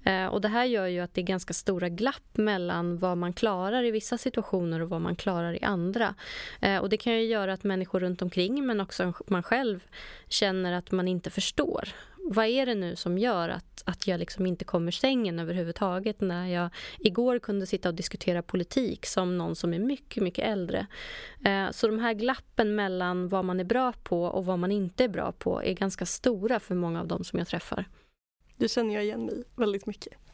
Eh, 0.05 0.27
och 0.27 0.41
det 0.41 0.49
här 0.49 0.65
gör 0.65 0.87
ju 0.87 1.01
att 1.01 1.15
det 1.15 1.21
är 1.21 1.27
ganska 1.27 1.55
stora 1.55 1.89
glapp 1.89 2.37
mellan 2.37 2.99
vad 2.99 3.19
man 3.19 3.33
klarar 3.33 3.85
i 3.85 3.91
vissa 3.91 4.19
situationer 4.19 4.83
och 4.83 4.89
vad 4.89 5.01
man 5.01 5.17
klarar 5.17 5.55
i 5.55 5.63
andra. 5.63 6.15
Eh, 6.61 6.79
och 6.79 6.89
det 6.89 6.97
kan 6.97 7.13
ju 7.13 7.25
göra 7.25 7.53
att 7.53 7.65
människor 7.65 8.01
runt 8.01 8.23
omkring 8.23 8.67
men 8.67 8.81
också 8.81 9.13
man 9.27 9.43
själv 9.43 9.81
känner 10.29 10.73
att 10.73 10.93
man 10.93 11.09
inte 11.09 11.31
förstår 11.31 11.89
vad 12.29 12.47
är 12.47 12.67
det 12.67 12.75
nu 12.75 12.97
som 12.97 13.19
gör 13.19 13.49
att, 13.49 13.83
att 13.87 14.07
jag 14.07 14.21
liksom 14.21 14.47
inte 14.47 14.65
kommer 14.65 14.93
sängen 14.93 15.39
överhuvudtaget 15.39 16.21
när 16.21 16.47
jag 16.47 16.71
igår 16.99 17.39
kunde 17.39 17.67
sitta 17.67 17.89
och 17.89 17.95
diskutera 17.95 18.43
politik 18.43 19.07
som 19.07 19.39
någon 19.39 19.57
som 19.57 19.75
är 19.75 19.79
mycket, 19.79 20.23
mycket 20.23 20.45
äldre. 20.45 20.87
Eh, 21.45 21.71
så 21.71 21.87
de 21.87 21.99
här 21.99 22.15
glappen 22.15 22.75
mellan 22.75 23.29
vad 23.29 23.45
man 23.45 23.61
är 23.61 23.65
bra 23.65 23.93
på 23.93 24.23
och 24.23 24.45
vad 24.45 24.59
man 24.59 24.73
inte 24.73 25.05
är 25.05 25.09
bra 25.09 25.33
på 25.33 25.63
är 25.63 25.73
ganska 25.73 26.07
stora 26.07 26.61
för 26.61 26.75
många 26.75 27.01
av 27.01 27.07
dem 27.07 27.25
som 27.25 27.39
jag 27.39 27.49
träffar. 27.49 27.85
Det 28.57 28.69
känner 28.69 28.95
jag 28.95 29.05
igen 29.05 29.25
mig 29.25 29.45
väldigt 29.57 29.87
mycket. 29.87 30.26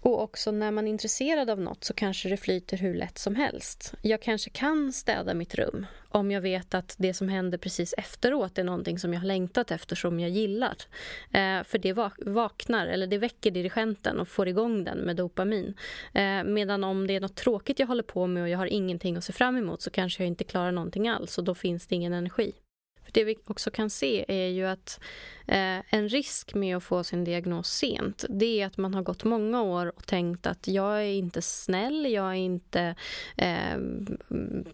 Och 0.00 0.22
också 0.22 0.50
när 0.50 0.70
man 0.70 0.86
är 0.86 0.90
intresserad 0.90 1.50
av 1.50 1.60
något 1.60 1.84
så 1.84 1.94
kanske 1.94 2.28
det 2.28 2.36
flyter 2.36 2.76
hur 2.76 2.94
lätt 2.94 3.18
som 3.18 3.34
helst. 3.34 3.94
Jag 4.02 4.22
kanske 4.22 4.50
kan 4.50 4.92
städa 4.92 5.34
mitt 5.34 5.54
rum 5.54 5.86
om 6.08 6.30
jag 6.30 6.40
vet 6.40 6.74
att 6.74 6.94
det 6.98 7.14
som 7.14 7.28
händer 7.28 7.58
precis 7.58 7.94
efteråt 7.98 8.58
är 8.58 8.64
någonting 8.64 8.98
som 8.98 9.12
jag 9.12 9.20
har 9.20 9.26
längtat 9.26 9.70
efter, 9.70 9.96
som 9.96 10.20
jag 10.20 10.30
gillar. 10.30 10.76
Eh, 11.32 11.64
för 11.64 11.78
det 11.78 11.92
vaknar, 12.26 12.86
eller 12.86 13.06
det 13.06 13.18
väcker 13.18 13.50
dirigenten 13.50 14.20
och 14.20 14.28
får 14.28 14.48
igång 14.48 14.84
den 14.84 14.98
med 14.98 15.16
dopamin. 15.16 15.74
Eh, 16.14 16.44
medan 16.44 16.84
om 16.84 17.06
det 17.06 17.16
är 17.16 17.20
något 17.20 17.36
tråkigt 17.36 17.78
jag 17.78 17.86
håller 17.86 18.02
på 18.02 18.26
med 18.26 18.42
och 18.42 18.48
jag 18.48 18.58
har 18.58 18.66
ingenting 18.66 19.16
att 19.16 19.24
se 19.24 19.32
fram 19.32 19.56
emot 19.56 19.82
så 19.82 19.90
kanske 19.90 20.22
jag 20.22 20.28
inte 20.28 20.44
klarar 20.44 20.72
någonting 20.72 21.08
alls 21.08 21.38
och 21.38 21.44
då 21.44 21.54
finns 21.54 21.86
det 21.86 21.94
ingen 21.94 22.12
energi. 22.12 22.52
För 23.10 23.14
Det 23.14 23.24
vi 23.24 23.36
också 23.46 23.70
kan 23.70 23.90
se 23.90 24.24
är 24.28 24.48
ju 24.48 24.66
att 24.66 25.00
eh, 25.50 25.94
en 25.94 26.08
risk 26.08 26.54
med 26.54 26.76
att 26.76 26.84
få 26.84 27.04
sin 27.04 27.24
diagnos 27.24 27.68
sent 27.68 28.24
det 28.28 28.60
är 28.60 28.66
att 28.66 28.76
man 28.76 28.94
har 28.94 29.02
gått 29.02 29.24
många 29.24 29.62
år 29.62 29.86
och 29.96 30.06
tänkt 30.06 30.46
att 30.46 30.68
jag 30.68 30.98
är 30.98 31.12
inte 31.12 31.42
snäll, 31.42 32.12
jag 32.12 32.30
är 32.30 32.34
inte 32.34 32.94
eh, 33.36 33.78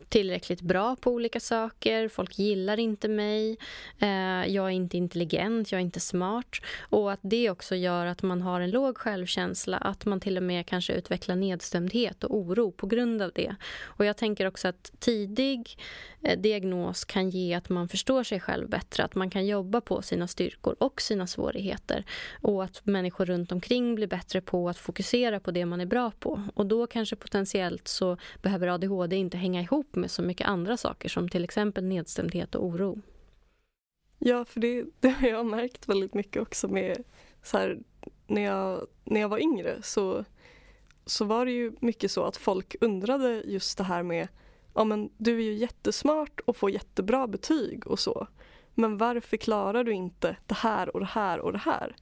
tillräckligt 0.08 0.60
bra 0.60 0.96
på 0.96 1.10
olika 1.10 1.40
saker, 1.40 2.08
folk 2.08 2.38
gillar 2.38 2.78
inte 2.78 3.08
mig, 3.08 3.58
eh, 3.98 4.46
jag 4.46 4.66
är 4.66 4.70
inte 4.70 4.96
intelligent, 4.96 5.72
jag 5.72 5.78
är 5.78 5.82
inte 5.82 6.00
smart. 6.00 6.56
Och 6.80 7.12
att 7.12 7.20
det 7.22 7.50
också 7.50 7.74
gör 7.74 8.06
att 8.06 8.22
man 8.22 8.42
har 8.42 8.60
en 8.60 8.70
låg 8.70 8.98
självkänsla, 8.98 9.76
att 9.76 10.04
man 10.04 10.20
till 10.20 10.36
och 10.36 10.42
med 10.42 10.66
kanske 10.66 10.92
utvecklar 10.92 11.36
nedstämdhet 11.36 12.24
och 12.24 12.36
oro 12.36 12.72
på 12.72 12.86
grund 12.86 13.22
av 13.22 13.30
det. 13.34 13.56
Och 13.82 14.04
jag 14.04 14.16
tänker 14.16 14.46
också 14.46 14.68
att 14.68 14.92
tidig 14.98 15.78
eh, 16.22 16.38
diagnos 16.38 17.04
kan 17.04 17.30
ge 17.30 17.54
att 17.54 17.68
man 17.68 17.88
förstår 17.88 18.24
sig 18.26 18.40
själv 18.40 18.68
bättre, 18.68 19.04
att 19.04 19.14
man 19.14 19.30
kan 19.30 19.46
jobba 19.46 19.80
på 19.80 20.02
sina 20.02 20.26
styrkor 20.26 20.76
och 20.78 21.00
sina 21.00 21.26
svårigheter 21.26 22.04
och 22.42 22.64
att 22.64 22.86
människor 22.86 23.26
runt 23.26 23.52
omkring 23.52 23.94
blir 23.94 24.06
bättre 24.06 24.40
på 24.40 24.68
att 24.68 24.78
fokusera 24.78 25.40
på 25.40 25.50
det 25.50 25.66
man 25.66 25.80
är 25.80 25.86
bra 25.86 26.10
på. 26.10 26.42
Och 26.54 26.66
då 26.66 26.86
kanske 26.86 27.16
potentiellt 27.16 27.88
så 27.88 28.16
behöver 28.42 28.68
ADHD 28.68 29.16
inte 29.16 29.36
hänga 29.36 29.60
ihop 29.60 29.96
med 29.96 30.10
så 30.10 30.22
mycket 30.22 30.46
andra 30.46 30.76
saker 30.76 31.08
som 31.08 31.28
till 31.28 31.44
exempel 31.44 31.84
nedstämdhet 31.84 32.54
och 32.54 32.64
oro. 32.64 33.00
Ja, 34.18 34.44
för 34.44 34.60
det, 34.60 34.84
det 35.00 35.08
har 35.08 35.28
jag 35.28 35.46
märkt 35.46 35.88
väldigt 35.88 36.14
mycket 36.14 36.42
också 36.42 36.68
med 36.68 37.04
så 37.42 37.58
här, 37.58 37.78
när 38.26 38.42
jag, 38.42 38.86
när 39.04 39.20
jag 39.20 39.28
var 39.28 39.38
yngre 39.38 39.82
så, 39.82 40.24
så 41.06 41.24
var 41.24 41.46
det 41.46 41.52
ju 41.52 41.72
mycket 41.80 42.10
så 42.10 42.24
att 42.24 42.36
folk 42.36 42.76
undrade 42.80 43.42
just 43.46 43.78
det 43.78 43.84
här 43.84 44.02
med 44.02 44.28
ja 44.76 44.84
men 44.84 45.10
du 45.16 45.38
är 45.38 45.42
ju 45.42 45.52
jättesmart 45.52 46.40
och 46.44 46.56
får 46.56 46.70
jättebra 46.70 47.26
betyg 47.26 47.86
och 47.86 47.98
så. 47.98 48.26
Men 48.74 48.98
varför 48.98 49.36
klarar 49.36 49.84
du 49.84 49.92
inte 49.92 50.36
det 50.46 50.54
här 50.54 50.94
och 50.94 51.00
det 51.00 51.06
här 51.06 51.38
och 51.38 51.52
det 51.52 51.58
här? 51.58 51.96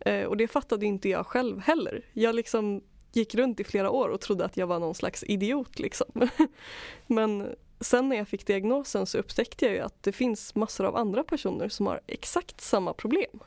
Eh, 0.00 0.24
och 0.24 0.36
det 0.36 0.48
fattade 0.48 0.86
inte 0.86 1.08
jag 1.08 1.26
själv 1.26 1.60
heller. 1.60 2.04
Jag 2.12 2.34
liksom 2.34 2.82
gick 3.12 3.34
runt 3.34 3.60
i 3.60 3.64
flera 3.64 3.90
år 3.90 4.08
och 4.08 4.20
trodde 4.20 4.44
att 4.44 4.56
jag 4.56 4.66
var 4.66 4.78
någon 4.78 4.94
slags 4.94 5.24
idiot 5.24 5.78
liksom. 5.78 6.06
Men 7.06 7.54
sen 7.80 8.08
när 8.08 8.16
jag 8.16 8.28
fick 8.28 8.46
diagnosen 8.46 9.06
så 9.06 9.18
upptäckte 9.18 9.64
jag 9.64 9.74
ju 9.74 9.80
att 9.80 10.02
det 10.02 10.12
finns 10.12 10.54
massor 10.54 10.84
av 10.86 10.96
andra 10.96 11.24
personer 11.24 11.68
som 11.68 11.86
har 11.86 12.00
exakt 12.06 12.60
samma 12.60 12.92
problem. 12.92 13.40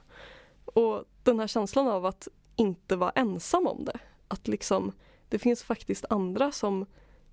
Och 0.65 1.03
den 1.23 1.39
här 1.39 1.47
känslan 1.47 1.87
av 1.87 2.05
att 2.05 2.27
inte 2.55 2.95
vara 2.95 3.11
ensam 3.15 3.67
om 3.67 3.85
det. 3.85 3.99
Att 4.27 4.47
liksom, 4.47 4.91
det 5.29 5.39
finns 5.39 5.63
faktiskt 5.63 6.05
andra 6.09 6.51
som 6.51 6.85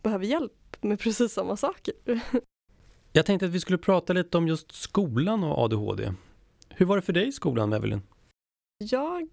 behöver 0.07 0.27
hjälp 0.27 0.77
med 0.81 1.01
precis 1.01 1.33
samma 1.33 1.57
saker. 1.57 1.95
Jag 3.13 3.27
tänkte 3.27 3.47
att 3.47 3.53
vi 3.53 3.61
skulle 3.61 3.79
prata 3.79 4.13
lite 4.13 4.39
om 4.39 4.49
just 4.49 4.73
skolan 4.73 5.45
och 5.45 5.59
ADHD. 5.59 6.13
Hur 6.69 6.87
var 6.87 6.97
det 6.97 7.03
för 7.03 7.13
dig 7.13 7.29
i 7.29 7.33
skolan, 7.33 7.73
Evelyn? 7.73 8.03
Jag, 8.79 9.29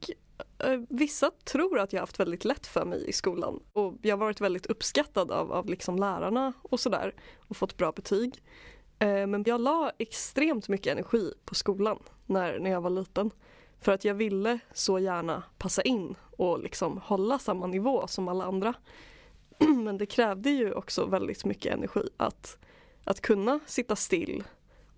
eh, 0.59 0.79
vissa 0.89 1.31
tror 1.43 1.79
att 1.79 1.93
jag 1.93 1.99
haft 1.99 2.19
väldigt 2.19 2.45
lätt 2.45 2.67
för 2.67 2.85
mig 2.85 3.09
i 3.09 3.13
skolan 3.13 3.59
och 3.73 3.93
jag 4.01 4.17
har 4.17 4.25
varit 4.25 4.41
väldigt 4.41 4.65
uppskattad 4.65 5.31
av, 5.31 5.51
av 5.51 5.69
liksom 5.69 5.95
lärarna 5.95 6.53
och 6.61 6.79
sådär 6.79 7.13
och 7.47 7.57
fått 7.57 7.77
bra 7.77 7.91
betyg. 7.91 8.43
Eh, 8.99 9.27
men 9.27 9.43
jag 9.45 9.61
la 9.61 9.91
extremt 9.97 10.69
mycket 10.69 10.91
energi 10.91 11.33
på 11.45 11.55
skolan 11.55 11.99
när, 12.25 12.59
när 12.59 12.71
jag 12.71 12.81
var 12.81 12.89
liten. 12.89 13.31
För 13.79 13.91
att 13.91 14.05
jag 14.05 14.13
ville 14.13 14.59
så 14.73 14.99
gärna 14.99 15.43
passa 15.57 15.81
in 15.81 16.15
och 16.37 16.59
liksom 16.59 16.97
hålla 17.03 17.39
samma 17.39 17.67
nivå 17.67 18.07
som 18.07 18.27
alla 18.27 18.45
andra. 18.45 18.73
Men 19.83 19.97
det 19.97 20.05
krävde 20.05 20.49
ju 20.49 20.73
också 20.73 21.05
väldigt 21.05 21.45
mycket 21.45 21.73
energi 21.73 22.01
att, 22.17 22.57
att 23.03 23.21
kunna 23.21 23.59
sitta 23.65 23.95
still 23.95 24.43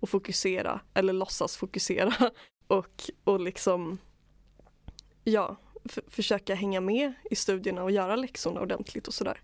och 0.00 0.08
fokusera 0.08 0.80
eller 0.94 1.12
låtsas 1.12 1.56
fokusera 1.56 2.14
och, 2.66 3.10
och 3.24 3.40
liksom 3.40 3.98
ja, 5.24 5.56
försöka 6.08 6.54
hänga 6.54 6.80
med 6.80 7.12
i 7.30 7.36
studierna 7.36 7.82
och 7.82 7.90
göra 7.90 8.16
läxorna 8.16 8.60
ordentligt 8.60 9.08
och 9.08 9.14
sådär. 9.14 9.40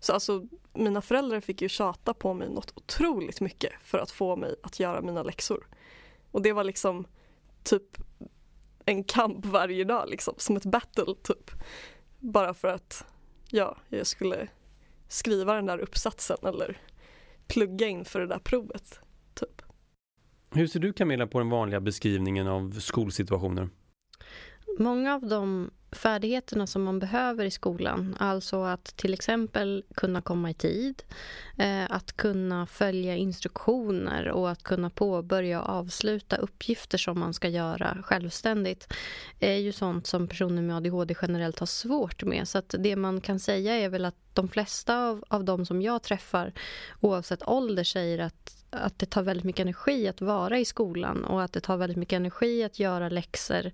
Så 0.00 0.12
alltså 0.12 0.46
mina 0.72 1.02
föräldrar 1.02 1.40
fick 1.40 1.62
ju 1.62 1.68
tjata 1.68 2.14
på 2.14 2.34
mig 2.34 2.48
något 2.48 2.72
otroligt 2.76 3.40
mycket 3.40 3.72
för 3.82 3.98
att 3.98 4.10
få 4.10 4.36
mig 4.36 4.54
att 4.62 4.80
göra 4.80 5.00
mina 5.00 5.22
läxor. 5.22 5.68
Och 6.30 6.42
det 6.42 6.52
var 6.52 6.64
liksom 6.64 7.06
typ 7.62 7.96
en 8.84 9.04
kamp 9.04 9.46
varje 9.46 9.84
dag 9.84 10.08
liksom, 10.08 10.34
som 10.36 10.56
ett 10.56 10.64
battle 10.64 11.14
typ. 11.22 11.50
Bara 12.18 12.54
för 12.54 12.68
att 12.68 13.04
ja, 13.50 13.76
jag 13.88 14.06
skulle 14.06 14.48
skriva 15.08 15.54
den 15.54 15.66
där 15.66 15.78
uppsatsen 15.78 16.36
eller 16.42 16.80
plugga 17.46 17.86
in 17.86 18.04
för 18.04 18.20
det 18.20 18.26
där 18.26 18.38
provet. 18.38 19.00
Typ. 19.34 19.62
Hur 20.50 20.66
ser 20.66 20.80
du 20.80 20.92
Camilla 20.92 21.26
på 21.26 21.38
den 21.38 21.50
vanliga 21.50 21.80
beskrivningen 21.80 22.46
av 22.46 22.70
skolsituationer? 22.70 23.68
Många 24.78 25.14
av 25.14 25.26
de 25.28 25.70
färdigheterna 25.92 26.66
som 26.66 26.82
man 26.82 26.98
behöver 26.98 27.44
i 27.44 27.50
skolan, 27.50 28.16
alltså 28.18 28.62
att 28.62 28.84
till 28.84 29.14
exempel 29.14 29.84
kunna 29.94 30.20
komma 30.22 30.50
i 30.50 30.54
tid, 30.54 31.02
eh, 31.58 31.84
att 31.90 32.16
kunna 32.16 32.66
följa 32.66 33.16
instruktioner 33.16 34.28
och 34.28 34.50
att 34.50 34.62
kunna 34.62 34.90
påbörja 34.90 35.62
och 35.62 35.68
avsluta 35.68 36.36
uppgifter 36.36 36.98
som 36.98 37.18
man 37.18 37.34
ska 37.34 37.48
göra 37.48 37.98
självständigt, 38.02 38.92
är 39.40 39.56
ju 39.56 39.72
sånt 39.72 40.06
som 40.06 40.28
personer 40.28 40.62
med 40.62 40.76
ADHD 40.76 41.14
generellt 41.22 41.58
har 41.58 41.66
svårt 41.66 42.24
med. 42.24 42.48
Så 42.48 42.58
att 42.58 42.74
det 42.78 42.96
man 42.96 43.20
kan 43.20 43.38
säga 43.38 43.74
är 43.74 43.88
väl 43.88 44.04
att 44.04 44.16
de 44.32 44.48
flesta 44.48 44.98
av, 44.98 45.24
av 45.28 45.44
de 45.44 45.66
som 45.66 45.82
jag 45.82 46.02
träffar, 46.02 46.52
oavsett 47.00 47.48
ålder, 47.48 47.84
säger 47.84 48.18
att 48.18 48.56
att 48.70 48.98
det 48.98 49.06
tar 49.06 49.22
väldigt 49.22 49.44
mycket 49.44 49.62
energi 49.62 50.08
att 50.08 50.20
vara 50.20 50.58
i 50.58 50.64
skolan 50.64 51.24
och 51.24 51.42
att 51.42 51.52
det 51.52 51.60
tar 51.60 51.76
väldigt 51.76 51.96
mycket 51.96 52.16
energi 52.16 52.64
att 52.64 52.78
göra 52.78 53.08
läxor 53.08 53.70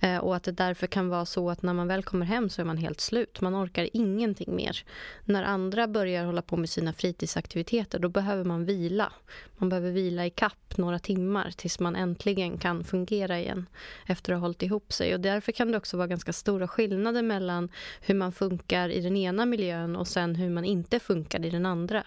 eh, 0.00 0.16
och 0.16 0.36
att 0.36 0.42
det 0.42 0.52
därför 0.52 0.86
kan 0.86 1.08
vara 1.08 1.26
så 1.26 1.50
att 1.52 1.62
när 1.62 1.74
man 1.74 1.88
väl 1.88 2.02
kommer 2.02 2.26
hem 2.26 2.48
så 2.48 2.60
är 2.60 2.66
man 2.66 2.76
helt 2.76 3.00
slut. 3.00 3.40
Man 3.40 3.64
orkar 3.64 3.88
ingenting 3.92 4.56
mer. 4.56 4.84
När 5.24 5.42
andra 5.42 5.88
börjar 5.88 6.24
hålla 6.24 6.42
på 6.42 6.56
med 6.56 6.70
sina 6.70 6.92
fritidsaktiviteter 6.92 7.98
då 7.98 8.08
behöver 8.08 8.44
man 8.44 8.64
vila. 8.64 9.12
Man 9.56 9.68
behöver 9.68 9.90
vila 9.90 10.26
i 10.26 10.30
kapp 10.30 10.76
några 10.78 10.98
timmar 10.98 11.50
tills 11.56 11.80
man 11.80 11.96
äntligen 11.96 12.58
kan 12.58 12.84
fungera 12.84 13.38
igen 13.38 13.66
efter 14.06 14.32
att 14.32 14.38
ha 14.38 14.44
hållit 14.44 14.62
ihop 14.62 14.92
sig. 14.92 15.14
Och 15.14 15.20
därför 15.20 15.52
kan 15.52 15.72
det 15.72 15.78
också 15.78 15.96
vara 15.96 16.06
ganska 16.06 16.32
stora 16.32 16.68
skillnader 16.68 17.22
mellan 17.22 17.68
hur 18.00 18.14
man 18.14 18.32
funkar 18.32 18.88
i 18.88 19.00
den 19.00 19.16
ena 19.16 19.46
miljön 19.46 19.96
och 19.96 20.08
sen 20.08 20.34
hur 20.34 20.50
man 20.50 20.64
inte 20.64 21.00
funkar 21.00 21.44
i 21.44 21.50
den 21.50 21.66
andra. 21.66 22.06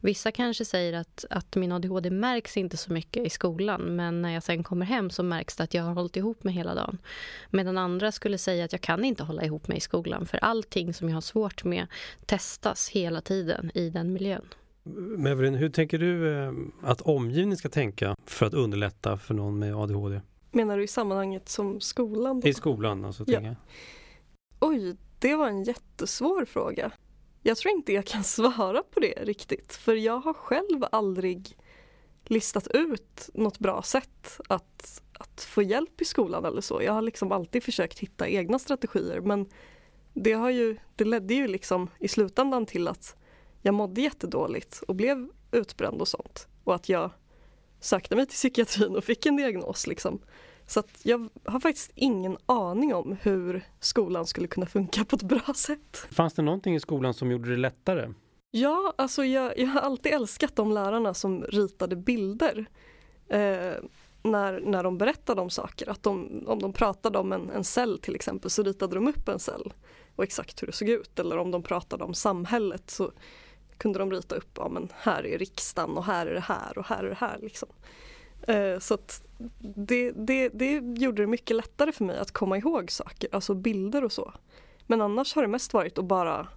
Vissa 0.00 0.32
kanske 0.32 0.64
säger 0.64 0.92
att, 0.92 1.24
att 1.30 1.56
min 1.56 1.72
ADHD 1.72 2.10
märks 2.10 2.56
inte 2.56 2.76
så 2.76 2.92
mycket 2.92 3.26
i 3.26 3.30
skolan 3.30 3.96
men 3.96 4.22
när 4.22 4.30
jag 4.30 4.42
sen 4.42 4.64
kommer 4.64 4.86
hem 4.86 5.10
så 5.10 5.22
märks 5.22 5.56
det 5.56 5.64
att 5.64 5.74
jag 5.74 5.82
har 5.82 5.94
hållit 5.94 6.16
ihop 6.16 6.44
mig 6.44 6.54
hela 6.54 6.74
dagen. 6.74 6.98
Medan 7.50 7.78
andra 7.78 8.12
skulle 8.12 8.38
säga 8.38 8.64
att 8.64 8.72
jag 8.72 8.82
kan 8.86 9.04
inte 9.04 9.22
hålla 9.22 9.44
ihop 9.44 9.68
mig 9.68 9.76
i 9.76 9.80
skolan 9.80 10.26
för 10.26 10.38
allting 10.38 10.94
som 10.94 11.08
jag 11.08 11.16
har 11.16 11.20
svårt 11.20 11.64
med 11.64 11.86
testas 12.26 12.88
hela 12.88 13.20
tiden 13.20 13.70
i 13.74 13.90
den 13.90 14.12
miljön. 14.12 14.44
Evelyn, 15.26 15.54
hur 15.54 15.68
tänker 15.68 15.98
du 15.98 16.38
eh, 16.38 16.52
att 16.82 17.00
omgivningen 17.00 17.56
ska 17.56 17.68
tänka 17.68 18.16
för 18.26 18.46
att 18.46 18.54
underlätta 18.54 19.18
för 19.18 19.34
någon 19.34 19.58
med 19.58 19.76
ADHD? 19.76 20.20
Menar 20.50 20.76
du 20.76 20.84
i 20.84 20.88
sammanhanget 20.88 21.48
som 21.48 21.80
skolan? 21.80 22.40
Då? 22.40 22.48
I 22.48 22.54
skolan 22.54 23.04
alltså? 23.04 23.24
Ja. 23.26 23.54
Oj, 24.60 24.96
det 25.18 25.36
var 25.36 25.48
en 25.48 25.62
jättesvår 25.62 26.44
fråga. 26.44 26.90
Jag 27.42 27.56
tror 27.56 27.74
inte 27.74 27.92
jag 27.92 28.06
kan 28.06 28.24
svara 28.38 28.82
på 28.82 29.00
det 29.00 29.14
riktigt 29.22 29.72
för 29.72 29.94
jag 29.94 30.18
har 30.18 30.34
själv 30.34 30.84
aldrig 30.92 31.56
listat 32.24 32.68
ut 32.74 33.30
något 33.34 33.58
bra 33.58 33.82
sätt 33.82 34.40
att, 34.48 35.02
att 35.18 35.40
få 35.40 35.62
hjälp 35.62 36.00
i 36.00 36.04
skolan 36.04 36.44
eller 36.44 36.60
så. 36.60 36.82
Jag 36.82 36.92
har 36.92 37.02
liksom 37.02 37.32
alltid 37.32 37.62
försökt 37.62 37.98
hitta 37.98 38.28
egna 38.28 38.58
strategier 38.58 39.20
men 39.20 39.46
det, 40.14 40.32
har 40.32 40.50
ju, 40.50 40.76
det 40.96 41.04
ledde 41.04 41.34
ju 41.34 41.48
liksom 41.48 41.90
i 41.98 42.08
slutändan 42.08 42.66
till 42.66 42.88
att 42.88 43.16
jag 43.62 43.74
mådde 43.74 44.00
jättedåligt 44.00 44.82
och 44.88 44.94
blev 44.94 45.28
utbränd 45.52 46.00
och 46.00 46.08
sånt. 46.08 46.48
Och 46.64 46.74
att 46.74 46.88
jag 46.88 47.10
sökte 47.80 48.16
mig 48.16 48.26
till 48.26 48.34
psykiatrin 48.34 48.96
och 48.96 49.04
fick 49.04 49.26
en 49.26 49.36
diagnos. 49.36 49.86
Liksom. 49.86 50.20
Så 50.66 50.80
att 50.80 51.00
jag 51.02 51.28
har 51.44 51.60
faktiskt 51.60 51.92
ingen 51.94 52.36
aning 52.46 52.94
om 52.94 53.16
hur 53.22 53.64
skolan 53.80 54.26
skulle 54.26 54.46
kunna 54.46 54.66
funka 54.66 55.04
på 55.04 55.16
ett 55.16 55.22
bra 55.22 55.54
sätt. 55.56 56.06
Fanns 56.10 56.34
det 56.34 56.42
någonting 56.42 56.74
i 56.74 56.80
skolan 56.80 57.14
som 57.14 57.30
gjorde 57.30 57.50
det 57.50 57.56
lättare? 57.56 58.12
Ja, 58.50 58.94
alltså 58.98 59.24
jag, 59.24 59.58
jag 59.58 59.66
har 59.66 59.80
alltid 59.80 60.12
älskat 60.12 60.56
de 60.56 60.72
lärarna 60.72 61.14
som 61.14 61.42
ritade 61.42 61.96
bilder. 61.96 62.66
Eh, 63.28 63.74
när, 64.30 64.60
när 64.60 64.82
de 64.82 64.98
berättade 64.98 65.40
om 65.40 65.50
saker. 65.50 65.88
Att 65.88 66.02
de, 66.02 66.42
om 66.46 66.58
de 66.58 66.72
pratade 66.72 67.18
om 67.18 67.32
en, 67.32 67.50
en 67.50 67.64
cell 67.64 67.98
till 67.98 68.14
exempel 68.14 68.50
så 68.50 68.62
ritade 68.62 68.94
de 68.94 69.08
upp 69.08 69.28
en 69.28 69.38
cell 69.38 69.72
och 70.16 70.24
exakt 70.24 70.62
hur 70.62 70.66
det 70.66 70.72
såg 70.72 70.88
ut. 70.88 71.18
Eller 71.18 71.38
om 71.38 71.50
de 71.50 71.62
pratade 71.62 72.04
om 72.04 72.14
samhället 72.14 72.90
så 72.90 73.12
kunde 73.78 73.98
de 73.98 74.10
rita 74.10 74.34
upp, 74.34 74.50
ja 74.54 74.68
men 74.68 74.88
här 74.94 75.26
är 75.26 75.38
riksdagen 75.38 75.96
och 75.96 76.04
här 76.04 76.26
är 76.26 76.34
det 76.34 76.40
här 76.40 76.78
och 76.78 76.86
här 76.86 77.04
är 77.04 77.08
det 77.08 77.14
här. 77.14 77.38
Liksom. 77.42 77.68
Eh, 78.42 78.78
så 78.78 78.94
att 78.94 79.22
det, 79.58 80.10
det, 80.10 80.48
det 80.48 81.00
gjorde 81.00 81.22
det 81.22 81.26
mycket 81.26 81.56
lättare 81.56 81.92
för 81.92 82.04
mig 82.04 82.18
att 82.18 82.32
komma 82.32 82.58
ihåg 82.58 82.90
saker, 82.90 83.28
alltså 83.32 83.54
bilder 83.54 84.04
och 84.04 84.12
så. 84.12 84.32
Men 84.86 85.00
annars 85.00 85.34
har 85.34 85.42
det 85.42 85.48
mest 85.48 85.74
varit 85.74 85.98
att 85.98 86.04
bara 86.04 86.48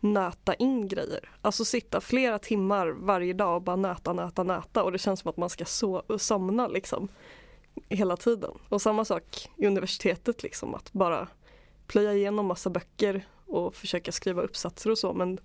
nöta 0.00 0.54
in 0.54 0.88
grejer. 0.88 1.30
Alltså 1.42 1.64
sitta 1.64 2.00
flera 2.00 2.38
timmar 2.38 2.88
varje 2.88 3.32
dag 3.32 3.56
och 3.56 3.62
bara 3.62 3.76
nöta, 3.76 4.12
nöta, 4.12 4.42
nöta 4.42 4.82
och 4.82 4.92
det 4.92 4.98
känns 4.98 5.20
som 5.20 5.30
att 5.30 5.36
man 5.36 5.50
ska 5.50 5.64
so 5.64 6.18
somna 6.18 6.68
liksom 6.68 7.08
hela 7.88 8.16
tiden. 8.16 8.50
Och 8.68 8.82
samma 8.82 9.04
sak 9.04 9.48
i 9.56 9.66
universitetet 9.66 10.42
liksom 10.42 10.74
att 10.74 10.92
bara 10.92 11.28
plöja 11.86 12.14
igenom 12.14 12.46
massa 12.46 12.70
böcker 12.70 13.26
och 13.46 13.74
försöka 13.74 14.12
skriva 14.12 14.42
uppsatser 14.42 14.90
och 14.90 14.98
så 14.98 15.12
men 15.12 15.38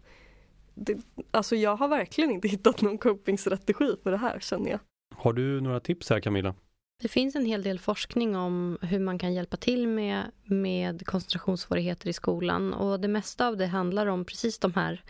det, 0.74 0.98
alltså 1.32 1.56
jag 1.56 1.76
har 1.76 1.88
verkligen 1.88 2.32
inte 2.32 2.48
hittat 2.54 2.82
någon 2.82 2.98
copingstrategi 2.98 3.96
för 4.04 4.12
det 4.12 4.18
här 4.18 4.40
känner 4.40 4.72
jag. 4.72 4.80
Har 5.16 5.34
du 5.34 5.62
några 5.62 5.80
tips 5.80 6.10
här 6.10 6.20
Camilla? 6.20 6.56
Det 7.04 7.10
finns 7.10 7.36
en 7.36 7.46
hel 7.46 7.64
del 7.64 7.80
forskning 7.80 8.36
om 8.36 8.78
hur 8.82 9.00
man 9.00 9.20
kan 9.20 9.34
hjälpa 9.34 9.58
till 9.58 9.88
med, 9.88 10.32
med 10.44 11.06
koncentrationssvårigheter 11.06 12.08
i 12.10 12.14
skolan. 12.14 12.74
Och 12.74 13.00
det 13.00 13.08
mesta 13.08 13.48
av 13.48 13.58
det 13.58 13.68
handlar 13.68 14.08
om 14.08 14.26
precis 14.26 14.60
de 14.60 14.74
här 14.74 15.04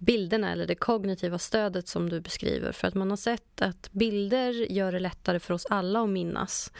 bilderna 0.00 0.52
eller 0.52 0.66
det 0.66 0.74
kognitiva 0.74 1.38
stödet 1.38 1.88
som 1.88 2.08
du 2.08 2.20
beskriver. 2.20 2.72
För 2.72 2.88
att 2.88 2.94
man 2.94 3.10
har 3.10 3.16
sett 3.16 3.62
att 3.62 3.92
bilder 3.92 4.72
gör 4.72 4.92
det 4.92 4.98
lättare 4.98 5.40
för 5.40 5.54
oss 5.54 5.66
alla 5.70 6.02
att 6.02 6.08
minnas. 6.08 6.72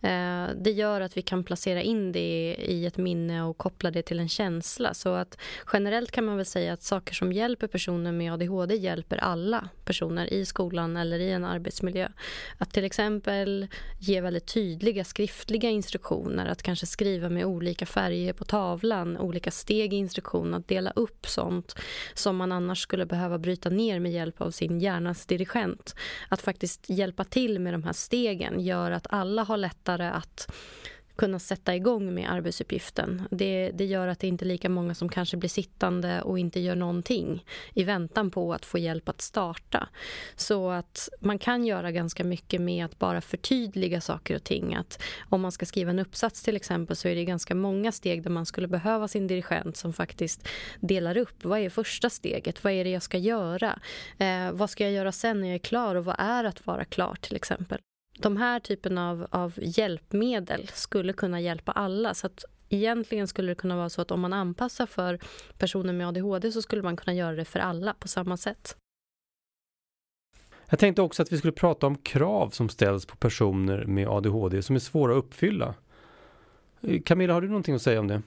Eh, 0.00 0.46
det 0.56 0.70
gör 0.70 1.00
att 1.00 1.16
vi 1.16 1.22
kan 1.22 1.44
placera 1.44 1.82
in 1.82 2.12
det 2.12 2.56
i 2.58 2.86
ett 2.86 2.96
minne 2.96 3.42
och 3.42 3.58
koppla 3.58 3.90
det 3.90 4.02
till 4.02 4.18
en 4.18 4.28
känsla. 4.28 4.94
Så 4.94 5.08
att 5.14 5.38
generellt 5.72 6.10
kan 6.10 6.24
man 6.24 6.36
väl 6.36 6.46
säga 6.46 6.72
att 6.72 6.82
saker 6.82 7.14
som 7.14 7.32
hjälper 7.32 7.66
personer 7.66 8.12
med 8.12 8.32
ADHD 8.32 8.74
hjälper 8.74 9.16
alla 9.16 9.68
personer 9.84 10.32
i 10.32 10.44
skolan 10.44 10.96
eller 10.96 11.18
i 11.18 11.32
en 11.32 11.44
arbetsmiljö. 11.44 12.08
Att 12.58 12.72
till 12.72 12.84
exempel 12.84 13.66
ge 13.98 14.20
väldigt 14.20 14.46
tydliga 14.46 15.04
skriftliga 15.04 15.70
instruktioner, 15.70 16.46
att 16.46 16.62
kanske 16.62 16.86
skriva 16.86 17.28
med 17.28 17.44
olika 17.44 17.86
färger 17.86 18.32
på 18.32 18.44
tavlan, 18.44 19.18
olika 19.18 19.50
steg 19.50 19.94
i 19.94 19.96
instruktion, 19.96 20.54
att 20.54 20.68
dela 20.68 20.90
upp 20.90 21.26
sånt 21.26 21.74
som 22.14 22.36
man 22.36 22.52
annars 22.52 22.67
skulle 22.74 23.06
behöva 23.06 23.38
bryta 23.38 23.68
ner 23.68 24.00
med 24.00 24.12
hjälp 24.12 24.40
av 24.40 24.50
sin 24.50 24.80
hjärnas 24.80 25.26
dirigent. 25.26 25.94
Att 26.28 26.42
faktiskt 26.42 26.90
hjälpa 26.90 27.24
till 27.24 27.58
med 27.58 27.74
de 27.74 27.82
här 27.82 27.92
stegen 27.92 28.60
gör 28.60 28.90
att 28.90 29.06
alla 29.10 29.42
har 29.42 29.56
lättare 29.56 30.06
att 30.06 30.52
kunna 31.18 31.38
sätta 31.38 31.76
igång 31.76 32.14
med 32.14 32.30
arbetsuppgiften. 32.30 33.22
Det, 33.30 33.70
det 33.74 33.84
gör 33.84 34.08
att 34.08 34.20
det 34.20 34.26
inte 34.26 34.44
är 34.44 34.46
lika 34.46 34.68
många 34.68 34.94
som 34.94 35.08
kanske 35.08 35.36
blir 35.36 35.48
sittande 35.48 36.22
och 36.22 36.38
inte 36.38 36.60
gör 36.60 36.76
någonting 36.76 37.44
i 37.74 37.84
väntan 37.84 38.30
på 38.30 38.54
att 38.54 38.66
få 38.66 38.78
hjälp 38.78 39.08
att 39.08 39.20
starta. 39.20 39.88
Så 40.36 40.70
att 40.70 41.08
man 41.20 41.38
kan 41.38 41.66
göra 41.66 41.90
ganska 41.90 42.24
mycket 42.24 42.60
med 42.60 42.84
att 42.84 42.98
bara 42.98 43.20
förtydliga 43.20 44.00
saker 44.00 44.36
och 44.36 44.44
ting. 44.44 44.74
Att 44.74 45.02
om 45.28 45.40
man 45.40 45.52
ska 45.52 45.66
skriva 45.66 45.90
en 45.90 45.98
uppsats 45.98 46.42
till 46.42 46.56
exempel 46.56 46.96
så 46.96 47.08
är 47.08 47.14
det 47.14 47.24
ganska 47.24 47.54
många 47.54 47.92
steg 47.92 48.22
där 48.22 48.30
man 48.30 48.46
skulle 48.46 48.68
behöva 48.68 49.08
sin 49.08 49.26
dirigent 49.26 49.76
som 49.76 49.92
faktiskt 49.92 50.48
delar 50.80 51.16
upp. 51.16 51.44
Vad 51.44 51.58
är 51.58 51.70
första 51.70 52.10
steget? 52.10 52.64
Vad 52.64 52.72
är 52.72 52.84
det 52.84 52.90
jag 52.90 53.02
ska 53.02 53.18
göra? 53.18 53.78
Eh, 54.18 54.52
vad 54.52 54.70
ska 54.70 54.84
jag 54.84 54.92
göra 54.92 55.12
sen 55.12 55.40
när 55.40 55.48
jag 55.48 55.54
är 55.54 55.58
klar 55.58 55.94
och 55.94 56.04
vad 56.04 56.16
är 56.18 56.44
att 56.44 56.66
vara 56.66 56.84
klar 56.84 57.16
till 57.20 57.36
exempel? 57.36 57.78
De 58.22 58.36
här 58.36 58.60
typen 58.60 58.98
av, 58.98 59.26
av 59.30 59.52
hjälpmedel 59.56 60.68
skulle 60.68 61.12
kunna 61.12 61.40
hjälpa 61.40 61.72
alla. 61.72 62.14
Så 62.14 62.26
att 62.26 62.44
egentligen 62.68 63.28
skulle 63.28 63.50
det 63.50 63.54
kunna 63.54 63.76
vara 63.76 63.88
så 63.88 64.02
att 64.02 64.10
om 64.10 64.20
man 64.20 64.32
anpassar 64.32 64.86
för 64.86 65.18
personer 65.58 65.92
med 65.92 66.08
ADHD 66.08 66.52
så 66.52 66.62
skulle 66.62 66.82
man 66.82 66.96
kunna 66.96 67.14
göra 67.14 67.36
det 67.36 67.44
för 67.44 67.58
alla 67.58 67.94
på 67.94 68.08
samma 68.08 68.36
sätt. 68.36 68.76
Jag 70.70 70.78
tänkte 70.78 71.02
också 71.02 71.22
att 71.22 71.32
vi 71.32 71.38
skulle 71.38 71.52
prata 71.52 71.86
om 71.86 71.96
krav 71.96 72.50
som 72.50 72.68
ställs 72.68 73.06
på 73.06 73.16
personer 73.16 73.84
med 73.84 74.08
ADHD 74.08 74.62
som 74.62 74.76
är 74.76 74.80
svåra 74.80 75.12
att 75.12 75.24
uppfylla. 75.24 75.74
Camilla, 77.04 77.34
har 77.34 77.40
du 77.40 77.48
någonting 77.48 77.74
att 77.74 77.82
säga 77.82 78.00
om 78.00 78.08
det? 78.08 78.22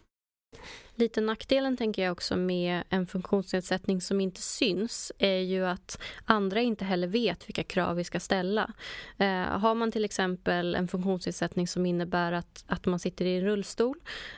Lite 1.02 1.22
nackdelen 1.22 1.78
tänker 1.78 2.04
jag 2.04 2.12
också 2.12 2.36
med 2.36 2.84
en 2.90 3.08
funktionsnedsättning 3.08 4.02
som 4.02 4.22
inte 4.22 4.42
syns 4.42 5.12
är 5.18 5.38
ju 5.38 5.66
att 5.66 6.02
andra 6.26 6.62
inte 6.62 6.86
heller 6.86 7.08
vet 7.08 7.50
vilka 7.50 7.64
krav 7.64 7.96
vi 7.96 8.04
ska 8.04 8.20
ställa. 8.20 8.74
Eh, 9.18 9.44
har 9.44 9.76
man 9.76 9.92
till 9.92 10.06
exempel 10.06 10.76
en 10.76 10.88
funktionsnedsättning 10.88 11.68
som 11.68 11.86
innebär 11.86 12.32
att, 12.32 12.64
att 12.68 12.86
man 12.86 13.00
sitter 13.00 13.26
i 13.26 13.38
en 13.38 13.46
rullstol 13.46 13.98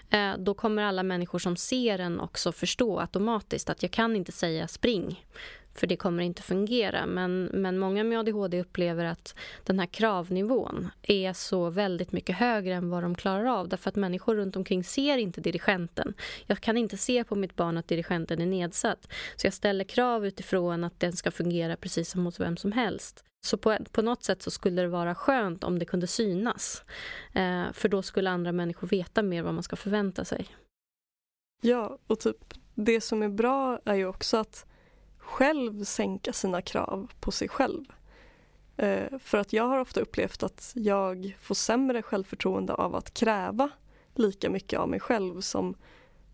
eh, 0.10 0.32
då 0.38 0.54
kommer 0.54 0.84
alla 0.84 1.04
människor 1.04 1.39
som 1.39 1.56
ser 1.56 1.99
en 1.99 2.19
också 2.19 2.52
förstå 2.52 2.99
automatiskt 2.99 3.69
att 3.69 3.84
jag 3.84 3.91
kan 3.91 4.15
inte 4.15 4.32
säga 4.32 4.67
spring 4.67 5.26
för 5.75 5.88
det 5.88 5.95
kommer 5.95 6.23
inte 6.23 6.41
fungera. 6.41 7.05
Men, 7.05 7.49
men 7.53 7.79
många 7.79 8.03
med 8.03 8.19
ADHD 8.19 8.59
upplever 8.59 9.05
att 9.05 9.36
den 9.63 9.79
här 9.79 9.86
kravnivån 9.86 10.89
är 11.01 11.33
så 11.33 11.69
väldigt 11.69 12.12
mycket 12.12 12.36
högre 12.36 12.73
än 12.73 12.89
vad 12.89 13.03
de 13.03 13.15
klarar 13.15 13.45
av. 13.45 13.67
Därför 13.67 13.89
att 13.89 13.95
människor 13.95 14.36
runt 14.36 14.55
omkring 14.55 14.83
ser 14.83 15.17
inte 15.17 15.41
dirigenten. 15.41 16.13
Jag 16.45 16.59
kan 16.62 16.77
inte 16.77 16.97
se 16.97 17.23
på 17.23 17.36
mitt 17.36 17.55
barn 17.55 17.77
att 17.77 17.88
dirigenten 17.88 18.41
är 18.41 18.45
nedsatt. 18.45 19.07
Så 19.36 19.47
jag 19.47 19.53
ställer 19.53 19.83
krav 19.83 20.25
utifrån 20.25 20.83
att 20.83 20.99
den 20.99 21.13
ska 21.13 21.31
fungera 21.31 21.75
precis 21.75 22.09
som 22.09 22.25
hos 22.25 22.39
vem 22.39 22.57
som 22.57 22.71
helst. 22.71 23.23
Så 23.45 23.57
på, 23.57 23.77
på 23.91 24.01
något 24.01 24.23
sätt 24.23 24.41
så 24.41 24.51
skulle 24.51 24.81
det 24.81 24.88
vara 24.88 25.15
skönt 25.15 25.63
om 25.63 25.79
det 25.79 25.86
kunde 25.86 26.07
synas. 26.07 26.83
Eh, 27.33 27.63
för 27.73 27.89
då 27.89 28.01
skulle 28.01 28.29
andra 28.29 28.51
människor 28.51 28.88
veta 28.88 29.23
mer 29.23 29.41
vad 29.41 29.53
man 29.53 29.63
ska 29.63 29.75
förvänta 29.75 30.25
sig. 30.25 30.47
Ja, 31.62 31.97
och 32.07 32.19
typ 32.19 32.53
det 32.75 33.01
som 33.01 33.23
är 33.23 33.29
bra 33.29 33.79
är 33.86 33.95
ju 33.95 34.05
också 34.05 34.38
att 34.38 34.65
själv 35.23 35.83
sänka 35.83 36.33
sina 36.33 36.62
krav 36.62 37.12
på 37.19 37.31
sig 37.31 37.47
själv. 37.47 37.86
Eh, 38.77 39.19
för 39.19 39.38
att 39.38 39.53
jag 39.53 39.63
har 39.63 39.79
ofta 39.79 40.01
upplevt 40.01 40.43
att 40.43 40.71
jag 40.75 41.38
får 41.41 41.55
sämre 41.55 42.01
självförtroende 42.01 42.73
av 42.73 42.95
att 42.95 43.13
kräva 43.13 43.69
lika 44.15 44.49
mycket 44.49 44.79
av 44.79 44.89
mig 44.89 44.99
själv 44.99 45.41
som, 45.41 45.75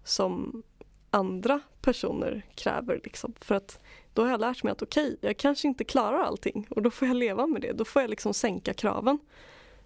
som 0.04 0.64
andra 1.10 1.60
personer 1.82 2.46
kräver. 2.56 3.02
Liksom. 3.04 3.34
För 3.42 3.56
att 3.56 3.80
då 4.14 4.22
har 4.22 4.30
jag 4.30 4.40
lärt 4.40 4.64
mig 4.64 4.72
att 4.72 4.82
okej, 4.82 5.08
okay, 5.08 5.18
jag 5.22 5.38
kanske 5.38 5.68
inte 5.68 5.84
klarar 5.84 6.20
allting 6.20 6.68
och 6.70 6.82
då 6.82 6.92
får 6.92 7.08
jag 7.08 7.18
leva 7.18 7.48
med 7.48 7.62
det. 7.62 7.72
Då 7.72 7.86
får 7.86 8.02
jag 8.02 8.10
liksom 8.10 8.34
sänka 8.34 8.74
kraven 8.74 9.20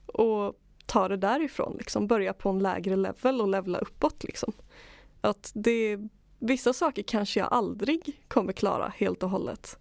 och 0.05 0.59
ta 0.85 1.07
det 1.07 1.17
därifrån. 1.17 1.75
Liksom. 1.77 2.07
Börja 2.07 2.33
på 2.33 2.49
en 2.49 2.59
lägre 2.59 2.95
level 2.95 3.41
och 3.41 3.47
levla 3.47 3.77
uppåt. 3.77 4.23
Liksom. 4.23 4.53
Att 5.21 5.51
det 5.55 5.97
Vissa 6.45 6.73
saker 6.73 7.03
kanske 7.03 7.39
jag 7.39 7.49
aldrig 7.51 8.21
kommer 8.27 8.53
klara 8.53 8.93
helt 8.97 9.23
och 9.23 9.29
hållet. 9.29 9.77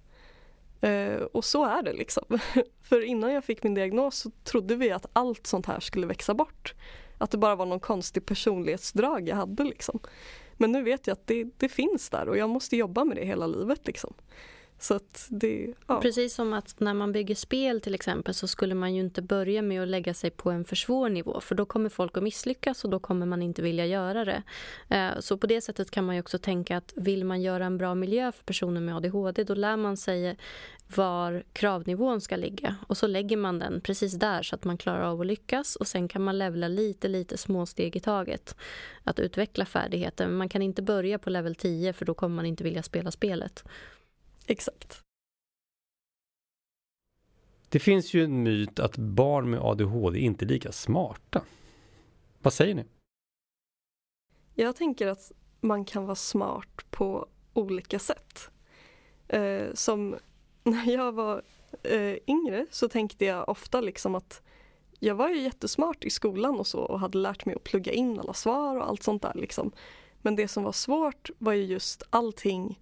Eh, 0.81 1.15
och 1.15 1.45
så 1.45 1.65
är 1.65 1.83
det 1.83 1.93
liksom. 1.93 2.25
För 2.83 3.05
innan 3.05 3.33
jag 3.33 3.45
fick 3.45 3.63
min 3.63 3.75
diagnos 3.75 4.17
så 4.17 4.31
trodde 4.45 4.77
vi 4.77 4.91
att 4.91 5.07
allt 5.13 5.47
sånt 5.47 5.67
här 5.67 5.81
skulle 5.81 6.07
växa 6.07 6.35
bort. 6.35 6.75
Att 7.19 7.31
det 7.31 7.39
bara 7.39 7.55
var 7.55 7.67
någon 7.67 7.81
konstig 7.81 8.27
personlighetsdrag 8.27 9.29
jag 9.29 9.37
hade 9.37 9.65
liksom. 9.65 9.99
Men 10.53 10.73
nu 10.73 10.83
vet 10.83 11.07
jag 11.07 11.13
att 11.13 11.27
det, 11.27 11.45
det 11.57 11.69
finns 11.69 12.11
där 12.11 12.29
och 12.29 12.37
jag 12.37 12.51
måste 12.51 12.77
jobba 12.77 13.05
med 13.05 13.17
det 13.17 13.25
hela 13.25 13.47
livet 13.47 13.87
liksom. 13.87 14.15
Så 14.83 15.01
det, 15.29 15.75
ja. 15.87 16.01
Precis 16.01 16.35
som 16.35 16.53
att 16.53 16.81
när 16.81 16.95
man 16.95 17.13
bygger 17.13 17.35
spel 17.35 17.81
till 17.81 17.95
exempel 17.95 18.35
så 18.35 18.49
skulle 18.49 18.75
man 18.75 18.95
ju 18.95 19.01
inte 19.01 19.23
börja 19.23 19.63
med 19.63 19.83
att 19.83 19.89
lägga 19.89 20.15
sig 20.15 20.31
på 20.31 20.51
en 20.51 20.65
för 20.65 20.77
svår 20.77 21.09
nivå 21.09 21.41
för 21.41 21.55
då 21.55 21.65
kommer 21.65 21.89
folk 21.89 22.17
att 22.17 22.23
misslyckas 22.23 22.85
och 22.85 22.91
då 22.91 22.99
kommer 22.99 23.27
man 23.27 23.43
inte 23.43 23.63
vilja 23.63 23.87
göra 23.87 24.25
det. 24.25 24.43
Eh, 24.89 25.21
så 25.21 25.39
på 25.39 25.47
det 25.47 25.61
sättet 25.61 25.91
kan 25.91 26.05
man 26.05 26.15
ju 26.15 26.21
också 26.21 26.39
tänka 26.39 26.77
att 26.77 26.93
vill 26.97 27.25
man 27.25 27.43
göra 27.43 27.65
en 27.65 27.79
bra 27.79 27.95
miljö 27.95 28.33
för 28.33 28.45
personer 28.45 28.81
med 28.81 28.97
ADHD 28.97 29.45
då 29.45 29.55
lär 29.55 29.77
man 29.77 29.97
sig 29.97 30.37
var 30.97 31.45
kravnivån 31.53 32.21
ska 32.21 32.37
ligga 32.37 32.77
och 32.87 32.97
så 32.97 33.07
lägger 33.07 33.37
man 33.37 33.59
den 33.59 33.81
precis 33.81 34.13
där 34.13 34.43
så 34.43 34.55
att 34.55 34.65
man 34.65 34.79
klarar 34.79 35.03
av 35.03 35.21
att 35.21 35.27
lyckas 35.27 35.77
och 35.77 35.87
sen 35.87 36.09
kan 36.09 36.23
man 36.23 36.39
levla 36.39 36.69
lite, 36.69 37.09
lite 37.09 37.37
små 37.37 37.67
steg 37.67 37.97
i 37.97 38.01
taget 38.01 38.57
att 39.05 39.19
utveckla 39.19 39.65
färdigheter. 39.65 40.27
Men 40.27 40.37
man 40.37 40.49
kan 40.49 40.63
inte 40.63 40.83
börja 40.83 41.19
på 41.19 41.31
level 41.31 41.55
10 41.55 41.93
för 41.93 42.05
då 42.05 42.15
kommer 42.15 42.37
man 42.37 42.47
inte 42.47 42.65
vilja 42.65 42.83
spela 42.83 43.11
spelet. 43.11 43.65
Exakt. 44.47 45.03
Det 47.69 47.79
finns 47.79 48.15
ju 48.15 48.25
en 48.25 48.43
myt 48.43 48.79
att 48.79 48.97
barn 48.97 49.51
med 49.51 49.61
ADHD 49.61 50.19
inte 50.19 50.45
är 50.45 50.47
lika 50.47 50.73
smarta. 50.73 51.43
Vad 52.43 52.53
säger 52.53 52.75
ni? 52.75 52.85
Jag 54.55 54.77
tänker 54.77 55.07
att 55.07 55.33
man 55.61 55.85
kan 55.85 56.05
vara 56.05 56.15
smart 56.15 56.91
på 56.91 57.29
olika 57.53 57.99
sätt. 57.99 58.51
Eh, 59.29 59.67
som 59.75 60.17
när 60.65 60.93
jag 60.93 61.13
var 61.13 61.43
eh, 61.83 62.17
yngre 62.27 62.67
så 62.71 62.89
tänkte 62.89 63.25
jag 63.25 63.49
ofta 63.49 63.81
liksom 63.81 64.15
att 64.15 64.43
jag 64.99 65.15
var 65.15 65.29
ju 65.29 65.43
jättesmart 65.43 66.05
i 66.05 66.11
skolan 66.11 66.61
och 66.61 66.67
så 66.67 66.79
och 66.79 67.01
hade 67.01 67.19
lärt 67.19 67.47
mig 67.47 67.55
att 67.55 67.65
plugga 67.65 67.93
in 67.93 68.19
alla 68.19 68.35
svar 68.35 68.77
och 68.77 68.89
allt 68.89 69.03
sånt 69.03 69.23
där 69.23 69.35
liksom. 69.35 69.73
Men 70.23 70.37
det 70.37 70.49
som 70.49 70.65
var 70.65 70.73
svårt 70.73 71.31
var 71.39 71.53
ju 71.53 71.65
just 71.65 72.03
allting 72.11 72.81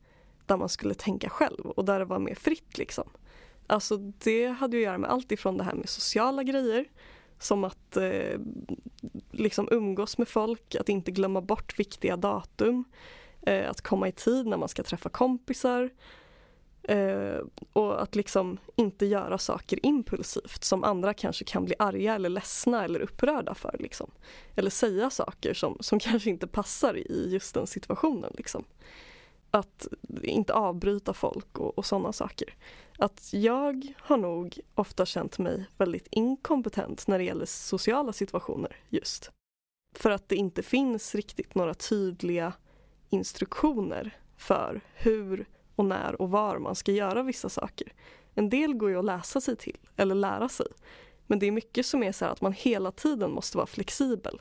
där 0.51 0.57
man 0.57 0.69
skulle 0.69 0.95
tänka 0.95 1.31
själv 1.31 1.67
och 1.67 1.85
där 1.85 1.99
det 1.99 2.05
var 2.05 2.19
mer 2.19 2.35
fritt 2.35 2.79
liksom. 2.79 3.11
Alltså 3.67 3.97
det 3.97 4.47
hade 4.47 4.77
ju 4.77 4.83
att 4.83 4.87
göra 4.87 4.99
med 4.99 5.11
allt 5.11 5.33
ifrån 5.33 5.59
det 5.59 5.65
här 5.65 5.75
med 5.75 5.89
sociala 5.89 6.43
grejer 6.43 6.85
som 7.39 7.65
att 7.65 7.97
eh, 7.97 8.41
liksom 9.31 9.69
umgås 9.71 10.19
med 10.19 10.29
folk, 10.29 10.75
att 10.75 10.89
inte 10.89 11.11
glömma 11.11 11.41
bort 11.41 11.79
viktiga 11.79 12.17
datum, 12.17 12.85
eh, 13.43 13.71
att 13.71 13.81
komma 13.81 14.09
i 14.09 14.13
tid 14.13 14.47
när 14.47 14.57
man 14.57 14.69
ska 14.69 14.83
träffa 14.83 15.09
kompisar 15.09 15.91
eh, 16.83 17.41
och 17.73 18.03
att 18.03 18.15
liksom 18.15 18.59
inte 18.77 19.07
göra 19.07 19.39
saker 19.39 19.87
impulsivt 19.87 20.65
som 20.65 20.85
andra 20.85 21.15
kanske 21.15 21.45
kan 21.45 21.65
bli 21.65 21.75
arga 21.79 22.15
eller 22.15 22.29
ledsna 22.29 22.85
eller 22.85 23.01
upprörda 23.01 23.55
för. 23.55 23.77
Liksom. 23.79 24.11
Eller 24.57 24.71
säga 24.71 25.11
saker 25.11 25.55
som, 25.55 25.77
som 25.81 25.99
kanske 25.99 26.31
inte 26.31 26.47
passar 26.47 26.97
i 26.97 27.29
just 27.33 27.55
den 27.55 27.67
situationen. 27.67 28.33
Liksom. 28.37 28.65
Att 29.51 29.89
inte 30.23 30.55
avbryta 30.55 31.15
folk 31.15 31.59
och, 31.59 31.79
och 31.79 31.87
sådana 31.87 32.13
saker 32.13 32.55
att 33.01 33.33
jag 33.33 33.95
har 33.99 34.17
nog 34.17 34.61
ofta 34.75 35.07
känt 35.07 35.39
mig 35.39 35.67
väldigt 35.79 36.07
inkompetent 36.11 37.07
när 37.07 37.19
det 37.19 37.25
gäller 37.25 37.47
sociala 37.47 38.13
situationer 38.13 38.77
just. 38.89 39.31
För 39.97 40.11
att 40.11 40.29
det 40.29 40.37
inte 40.37 40.63
finns 40.63 41.15
riktigt 41.15 41.55
några 41.55 41.75
tydliga 41.75 42.53
instruktioner 43.09 44.17
för 44.37 44.81
hur 44.95 45.49
och 45.77 45.85
när 45.85 46.23
och 46.23 46.31
var 46.31 46.59
man 46.59 46.75
ska 46.75 46.93
göra 46.93 47.23
vissa 47.23 47.49
saker. 47.49 47.93
En 48.35 48.49
del 48.49 48.75
går 48.75 48.91
ju 48.91 48.99
att 48.99 49.05
läsa 49.05 49.41
sig 49.41 49.57
till 49.57 49.79
eller 49.97 50.15
lära 50.15 50.49
sig. 50.49 50.67
Men 51.27 51.39
det 51.39 51.47
är 51.47 51.53
mycket 51.53 51.87
som 51.87 52.03
är 52.03 52.13
så 52.13 52.25
att 52.25 52.41
man 52.41 52.53
hela 52.53 52.93
tiden 52.93 53.31
måste 53.31 53.57
vara 53.57 53.67
flexibel 53.67 54.41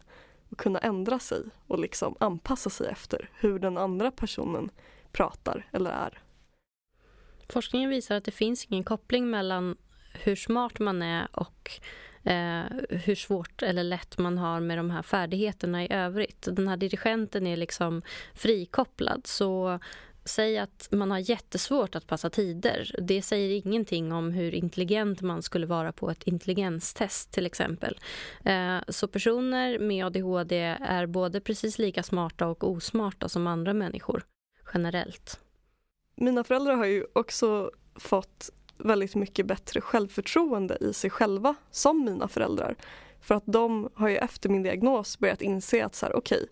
och 0.50 0.58
kunna 0.58 0.80
ändra 0.80 1.20
sig 1.20 1.44
och 1.68 1.80
liksom 1.80 2.16
anpassa 2.20 2.70
sig 2.70 2.88
efter 2.88 3.30
hur 3.34 3.60
den 3.60 3.78
andra 3.78 4.12
personen 4.12 4.72
pratar 5.12 5.68
eller 5.72 5.92
är. 5.92 6.20
Forskningen 7.50 7.90
visar 7.90 8.16
att 8.16 8.24
det 8.24 8.32
finns 8.32 8.66
ingen 8.66 8.84
koppling 8.84 9.30
mellan 9.30 9.76
hur 10.14 10.36
smart 10.36 10.80
man 10.80 11.02
är 11.02 11.28
och 11.32 11.72
eh, 12.24 12.64
hur 12.90 13.16
svårt 13.16 13.64
eller 13.64 13.84
lätt 13.84 14.18
man 14.18 14.38
har 14.38 14.60
med 14.60 14.78
de 14.78 14.90
här 14.90 15.02
färdigheterna 15.02 15.84
i 15.84 15.94
övrigt. 15.94 16.48
Den 16.52 16.68
här 16.68 16.78
dirigenten 16.78 17.48
är 17.48 17.58
liksom 17.58 18.02
frikopplad. 18.34 19.28
Så 19.28 19.80
säg 20.26 20.58
att 20.58 20.88
man 20.92 21.12
har 21.12 21.30
jättesvårt 21.30 21.96
att 21.96 22.08
passa 22.08 22.30
tider. 22.30 22.96
Det 23.02 23.22
säger 23.22 23.66
ingenting 23.66 24.12
om 24.12 24.32
hur 24.32 24.56
intelligent 24.56 25.22
man 25.22 25.42
skulle 25.42 25.66
vara 25.66 25.92
på 25.92 26.10
ett 26.10 26.24
intelligenstest 26.24 27.32
till 27.32 27.46
exempel. 27.46 28.00
Eh, 28.46 28.78
så 28.88 29.08
personer 29.08 29.80
med 29.80 30.06
ADHD 30.06 30.58
är 30.82 31.06
både 31.06 31.42
precis 31.42 31.80
lika 31.80 32.04
smarta 32.04 32.48
och 32.48 32.64
osmarta 32.64 33.30
som 33.30 33.48
andra 33.48 33.74
människor 33.74 34.24
generellt 34.74 35.40
mina 36.20 36.44
föräldrar 36.44 36.76
har 36.76 36.86
ju 36.86 37.06
också 37.14 37.72
fått 37.96 38.50
väldigt 38.78 39.16
mycket 39.16 39.46
bättre 39.46 39.82
självförtroende 39.82 40.78
i 40.82 40.94
sig 40.94 41.10
själva 41.10 41.56
som 41.72 42.06
mina 42.06 42.28
föräldrar. 42.28 42.76
För 43.22 43.36
att 43.36 43.44
de 43.46 43.90
har 43.94 44.10
ju 44.10 44.18
efter 44.18 44.50
min 44.50 44.64
diagnos 44.64 45.20
börjat 45.20 45.42
inse 45.42 45.86
att 45.86 45.96
så 45.96 46.06
här, 46.06 46.16
okej, 46.16 46.38
okay, 46.38 46.48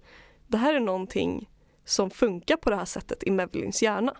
det 0.47 0.57
här 0.57 0.73
är 0.73 0.79
någonting 0.79 1.49
som 1.85 2.09
funkar 2.09 2.57
på 2.57 2.69
det 2.69 2.75
här 2.75 2.85
sättet 2.85 3.23
i 3.23 3.31
Mevlins 3.31 3.83
hjärna. 3.83 4.17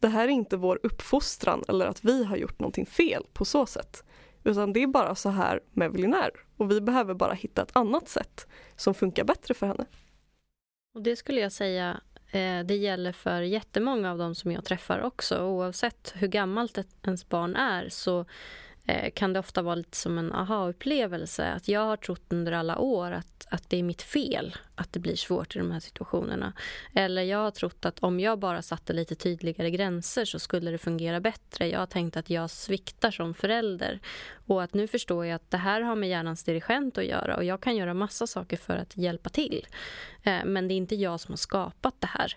Det 0.00 0.08
här 0.08 0.24
är 0.24 0.28
inte 0.28 0.56
vår 0.56 0.80
uppfostran 0.82 1.64
eller 1.68 1.86
att 1.86 2.04
vi 2.04 2.24
har 2.24 2.36
gjort 2.36 2.58
någonting 2.58 2.86
fel 2.86 3.26
på 3.32 3.44
så 3.44 3.66
sätt. 3.66 4.04
Utan 4.44 4.72
det 4.72 4.82
är 4.82 4.86
bara 4.86 5.14
så 5.14 5.28
här 5.28 5.60
Mevlin 5.70 6.14
är 6.14 6.30
och 6.56 6.70
vi 6.70 6.80
behöver 6.80 7.14
bara 7.14 7.32
hitta 7.32 7.62
ett 7.62 7.76
annat 7.76 8.08
sätt 8.08 8.46
som 8.76 8.94
funkar 8.94 9.24
bättre 9.24 9.54
för 9.54 9.66
henne. 9.66 9.84
Och 10.94 11.02
Det 11.02 11.16
skulle 11.16 11.40
jag 11.40 11.52
säga 11.52 12.00
Eh, 12.32 12.64
det 12.64 12.76
gäller 12.76 13.12
för 13.12 13.42
jättemånga 13.42 14.10
av 14.10 14.18
dem 14.18 14.34
som 14.34 14.52
jag 14.52 14.64
träffar 14.64 15.00
också. 15.00 15.42
Oavsett 15.42 16.12
hur 16.16 16.28
gammalt 16.28 16.78
ens 17.06 17.28
barn 17.28 17.56
är 17.56 17.88
så 17.88 18.24
Eh, 18.86 19.10
kan 19.10 19.32
det 19.32 19.38
ofta 19.38 19.62
vara 19.62 19.74
lite 19.74 19.96
som 19.96 20.18
en 20.18 20.32
aha-upplevelse. 20.32 21.52
Att 21.52 21.68
jag 21.68 21.80
har 21.80 21.96
trott 21.96 22.22
under 22.28 22.52
alla 22.52 22.78
år 22.78 23.10
att, 23.10 23.46
att 23.50 23.70
det 23.70 23.76
är 23.76 23.82
mitt 23.82 24.02
fel 24.02 24.56
att 24.74 24.92
det 24.92 25.00
blir 25.00 25.16
svårt 25.16 25.56
i 25.56 25.58
de 25.58 25.70
här 25.70 25.80
situationerna. 25.80 26.52
Eller 26.94 27.22
jag 27.22 27.38
har 27.38 27.50
trott 27.50 27.84
att 27.84 27.98
om 27.98 28.20
jag 28.20 28.38
bara 28.38 28.62
satte 28.62 28.92
lite 28.92 29.14
tydligare 29.14 29.70
gränser 29.70 30.24
så 30.24 30.38
skulle 30.38 30.70
det 30.70 30.78
fungera 30.78 31.20
bättre. 31.20 31.68
Jag 31.68 31.78
har 31.78 31.86
tänkt 31.86 32.16
att 32.16 32.30
jag 32.30 32.50
sviktar 32.50 33.10
som 33.10 33.34
förälder. 33.34 34.00
Och 34.46 34.62
att 34.62 34.74
nu 34.74 34.86
förstår 34.86 35.26
jag 35.26 35.36
att 35.36 35.50
det 35.50 35.56
här 35.56 35.80
har 35.80 35.96
med 35.96 36.08
hjärnans 36.08 36.44
dirigent 36.44 36.98
att 36.98 37.04
göra 37.04 37.36
och 37.36 37.44
jag 37.44 37.60
kan 37.60 37.76
göra 37.76 37.94
massa 37.94 38.26
saker 38.26 38.56
för 38.56 38.76
att 38.76 38.96
hjälpa 38.96 39.30
till. 39.30 39.66
Eh, 40.22 40.44
men 40.44 40.68
det 40.68 40.74
är 40.74 40.76
inte 40.76 40.94
jag 40.94 41.20
som 41.20 41.32
har 41.32 41.36
skapat 41.36 41.94
det 42.00 42.06
här. 42.06 42.36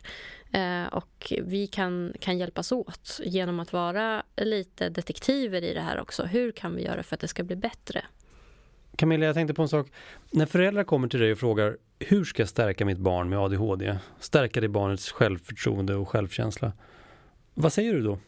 Eh, 0.56 0.88
och 0.88 1.34
vi 1.42 1.68
kan, 1.68 2.14
kan 2.20 2.38
hjälpas 2.38 2.72
åt 2.72 3.20
genom 3.24 3.60
att 3.60 3.74
vara 3.74 4.24
lite 4.38 4.90
detektiver 4.90 5.62
i 5.62 5.74
det 5.74 5.82
här 5.82 6.00
också. 6.00 6.24
Hur 6.24 6.52
kan 6.52 6.76
vi 6.76 6.84
göra 6.84 7.04
för 7.04 7.16
att 7.16 7.20
det 7.20 7.28
ska 7.28 7.44
bli 7.44 7.56
bättre? 7.56 8.02
Camilla, 8.96 9.26
jag 9.26 9.36
tänkte 9.36 9.54
på 9.54 9.62
en 9.62 9.70
sak. 9.70 9.88
När 10.32 10.46
föräldrar 10.46 10.84
kommer 10.84 11.08
till 11.08 11.20
dig 11.20 11.32
och 11.32 11.38
frågar 11.38 11.78
hur 12.00 12.24
ska 12.24 12.42
jag 12.42 12.50
stärka 12.50 12.86
mitt 12.86 12.98
barn 12.98 13.30
med 13.30 13.40
ADHD? 13.40 13.98
Stärka 14.20 14.62
det 14.62 14.68
barnets 14.68 15.12
självförtroende 15.12 15.96
och 15.96 16.10
självkänsla. 16.10 16.72
Vad 17.54 17.74
säger 17.74 17.94
du 17.94 18.02
då? 18.02 18.20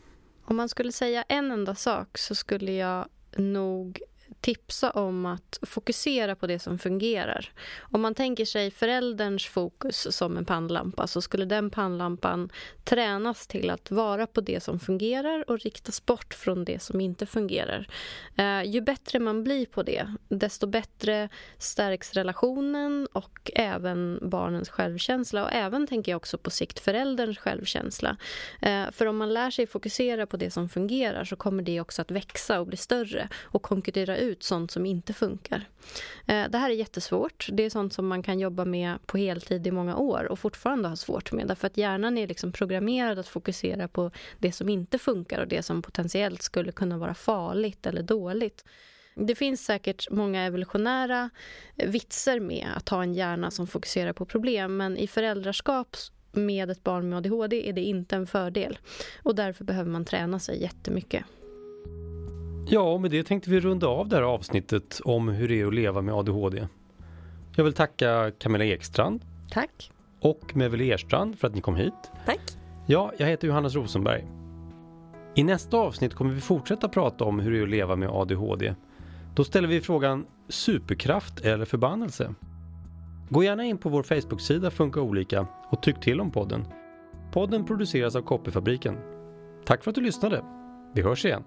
Om 0.46 0.56
man 0.56 0.70
skulle 0.70 0.92
säga 0.92 1.24
en 1.30 1.52
enda 1.52 1.76
sak 1.76 2.18
så 2.18 2.36
skulle 2.36 2.72
jag 2.72 3.08
nog 3.36 4.00
tipsa 4.42 4.92
om 4.92 5.26
att 5.26 5.60
fokusera 5.62 6.36
på 6.36 6.48
det 6.48 6.60
som 6.60 6.80
fungerar. 6.80 7.52
Om 7.80 8.02
man 8.02 8.16
tänker 8.16 8.46
sig 8.46 8.72
förälderns 8.72 9.46
fokus 9.46 10.08
som 10.16 10.38
en 10.38 10.46
pannlampa 10.46 11.08
så 11.08 11.22
skulle 11.22 11.46
den 11.46 11.70
pannlampan 11.70 12.50
tränas 12.84 13.48
till 13.48 13.70
att 13.70 13.92
vara 13.92 14.28
på 14.28 14.42
det 14.42 14.64
som 14.64 14.80
fungerar 14.80 15.50
och 15.50 15.60
riktas 15.60 16.06
bort 16.06 16.34
från 16.34 16.66
det 16.66 16.82
som 16.82 17.02
inte 17.02 17.26
fungerar. 17.26 17.88
Eh, 18.38 18.64
ju 18.64 18.82
bättre 18.82 19.20
man 19.20 19.44
blir 19.44 19.66
på 19.66 19.84
det, 19.84 20.14
desto 20.30 20.68
bättre 20.68 21.30
stärks 21.58 22.14
relationen 22.14 23.08
och 23.14 23.52
även 23.56 24.20
barnens 24.22 24.70
självkänsla 24.70 25.44
och 25.44 25.54
även, 25.54 25.88
tänker 25.88 26.12
jag 26.12 26.18
också 26.18 26.38
på 26.38 26.50
sikt, 26.50 26.80
förälderns 26.80 27.38
självkänsla. 27.38 28.18
Eh, 28.62 28.92
för 28.92 29.06
om 29.06 29.18
man 29.18 29.34
lär 29.34 29.52
sig 29.52 29.68
fokusera 29.68 30.28
på 30.28 30.38
det 30.38 30.52
som 30.52 30.70
fungerar 30.70 31.24
så 31.24 31.36
kommer 31.36 31.64
det 31.64 31.82
också 31.82 32.02
att 32.02 32.12
växa 32.12 32.60
och 32.60 32.68
bli 32.68 32.78
större 32.78 33.30
och 33.44 33.62
konkurrera 33.62 34.18
ut 34.18 34.27
sånt 34.40 34.72
som 34.72 34.86
inte 34.86 35.14
funkar. 35.14 35.70
Eh, 36.26 36.50
det 36.50 36.58
här 36.58 36.70
är 36.70 36.74
jättesvårt. 36.74 37.48
Det 37.52 37.64
är 37.64 37.70
sånt 37.70 37.94
som 37.94 38.08
man 38.08 38.24
kan 38.24 38.40
jobba 38.40 38.66
med 38.66 38.98
på 39.06 39.18
heltid 39.18 39.68
i 39.68 39.72
många 39.72 39.98
år 39.98 40.24
och 40.32 40.40
fortfarande 40.40 40.90
ha 40.90 40.96
svårt 40.96 41.32
med. 41.32 41.48
Därför 41.48 41.68
att 41.68 41.78
hjärnan 41.78 42.18
är 42.18 42.28
liksom 42.28 42.52
programmerad 42.52 43.20
att 43.20 43.28
fokusera 43.28 43.88
på 43.88 44.12
det 44.40 44.52
som 44.52 44.70
inte 44.70 45.00
funkar 45.00 45.42
och 45.42 45.48
det 45.48 45.64
som 45.64 45.82
potentiellt 45.82 46.42
skulle 46.42 46.72
kunna 46.72 46.98
vara 46.98 47.14
farligt 47.14 47.86
eller 47.86 48.02
dåligt. 48.02 48.66
Det 49.16 49.36
finns 49.36 49.66
säkert 49.66 50.10
många 50.10 50.46
evolutionära 50.46 51.30
eh, 51.76 51.90
vitser 51.90 52.40
med 52.40 52.68
att 52.76 52.90
ha 52.90 53.04
en 53.04 53.14
hjärna 53.14 53.52
som 53.52 53.68
fokuserar 53.68 54.14
på 54.14 54.26
problem 54.26 54.78
men 54.78 54.98
i 54.98 55.08
föräldraskap 55.08 55.98
med 56.32 56.70
ett 56.70 56.84
barn 56.84 57.10
med 57.10 57.18
ADHD 57.18 57.70
är 57.70 57.74
det 57.74 57.82
inte 57.82 58.16
en 58.16 58.28
fördel. 58.28 58.80
Och 59.24 59.36
därför 59.36 59.64
behöver 59.64 59.92
man 59.92 60.06
träna 60.06 60.40
sig 60.40 60.62
jättemycket. 60.62 61.24
Ja, 62.70 62.82
och 62.94 63.02
med 63.02 63.12
det 63.12 63.24
tänkte 63.24 63.50
vi 63.50 63.60
runda 63.60 63.88
av 63.88 64.08
det 64.08 64.16
här 64.16 64.24
avsnittet 64.24 65.02
om 65.04 65.28
hur 65.28 65.48
det 65.48 65.62
är 65.62 65.68
att 65.68 65.74
leva 65.74 66.02
med 66.02 66.16
ADHD. 66.16 66.68
Jag 67.56 67.64
vill 67.64 67.74
tacka 67.74 68.32
Camilla 68.40 68.66
Ekstrand. 68.66 69.22
Tack. 69.52 69.92
Och 70.22 70.56
Mevel 70.56 70.82
Erstrand 70.82 71.40
för 71.40 71.48
att 71.48 71.56
ni 71.56 71.62
kom 71.62 71.76
hit. 71.76 72.12
Tack. 72.26 72.40
Ja, 72.86 73.12
jag 73.18 73.28
heter 73.28 73.48
Johannes 73.48 73.76
Rosenberg. 73.76 74.26
I 75.36 75.44
nästa 75.44 75.78
avsnitt 75.78 76.14
kommer 76.14 76.32
vi 76.32 76.42
fortsätta 76.42 76.90
prata 76.90 77.24
om 77.24 77.40
hur 77.40 77.52
det 77.52 77.60
är 77.60 77.64
att 77.64 77.70
leva 77.70 77.96
med 77.96 78.10
ADHD. 78.10 78.76
Då 79.36 79.44
ställer 79.44 79.68
vi 79.68 79.82
frågan 79.82 80.26
superkraft 80.50 81.40
eller 81.40 81.66
förbannelse? 81.66 82.34
Gå 83.30 83.44
gärna 83.44 83.64
in 83.64 83.78
på 83.78 83.90
vår 83.90 84.04
Facebook-sida 84.04 84.72
Funka 84.72 85.02
olika 85.02 85.48
och 85.70 85.84
tyck 85.84 86.00
till 86.00 86.22
om 86.22 86.32
podden. 86.32 86.66
Podden 87.32 87.66
produceras 87.66 88.16
av 88.16 88.22
Copyfabriken. 88.22 88.98
Tack 89.66 89.84
för 89.84 89.92
att 89.92 89.96
du 89.96 90.02
lyssnade. 90.02 90.44
Vi 90.94 91.02
hörs 91.02 91.26
igen. 91.26 91.44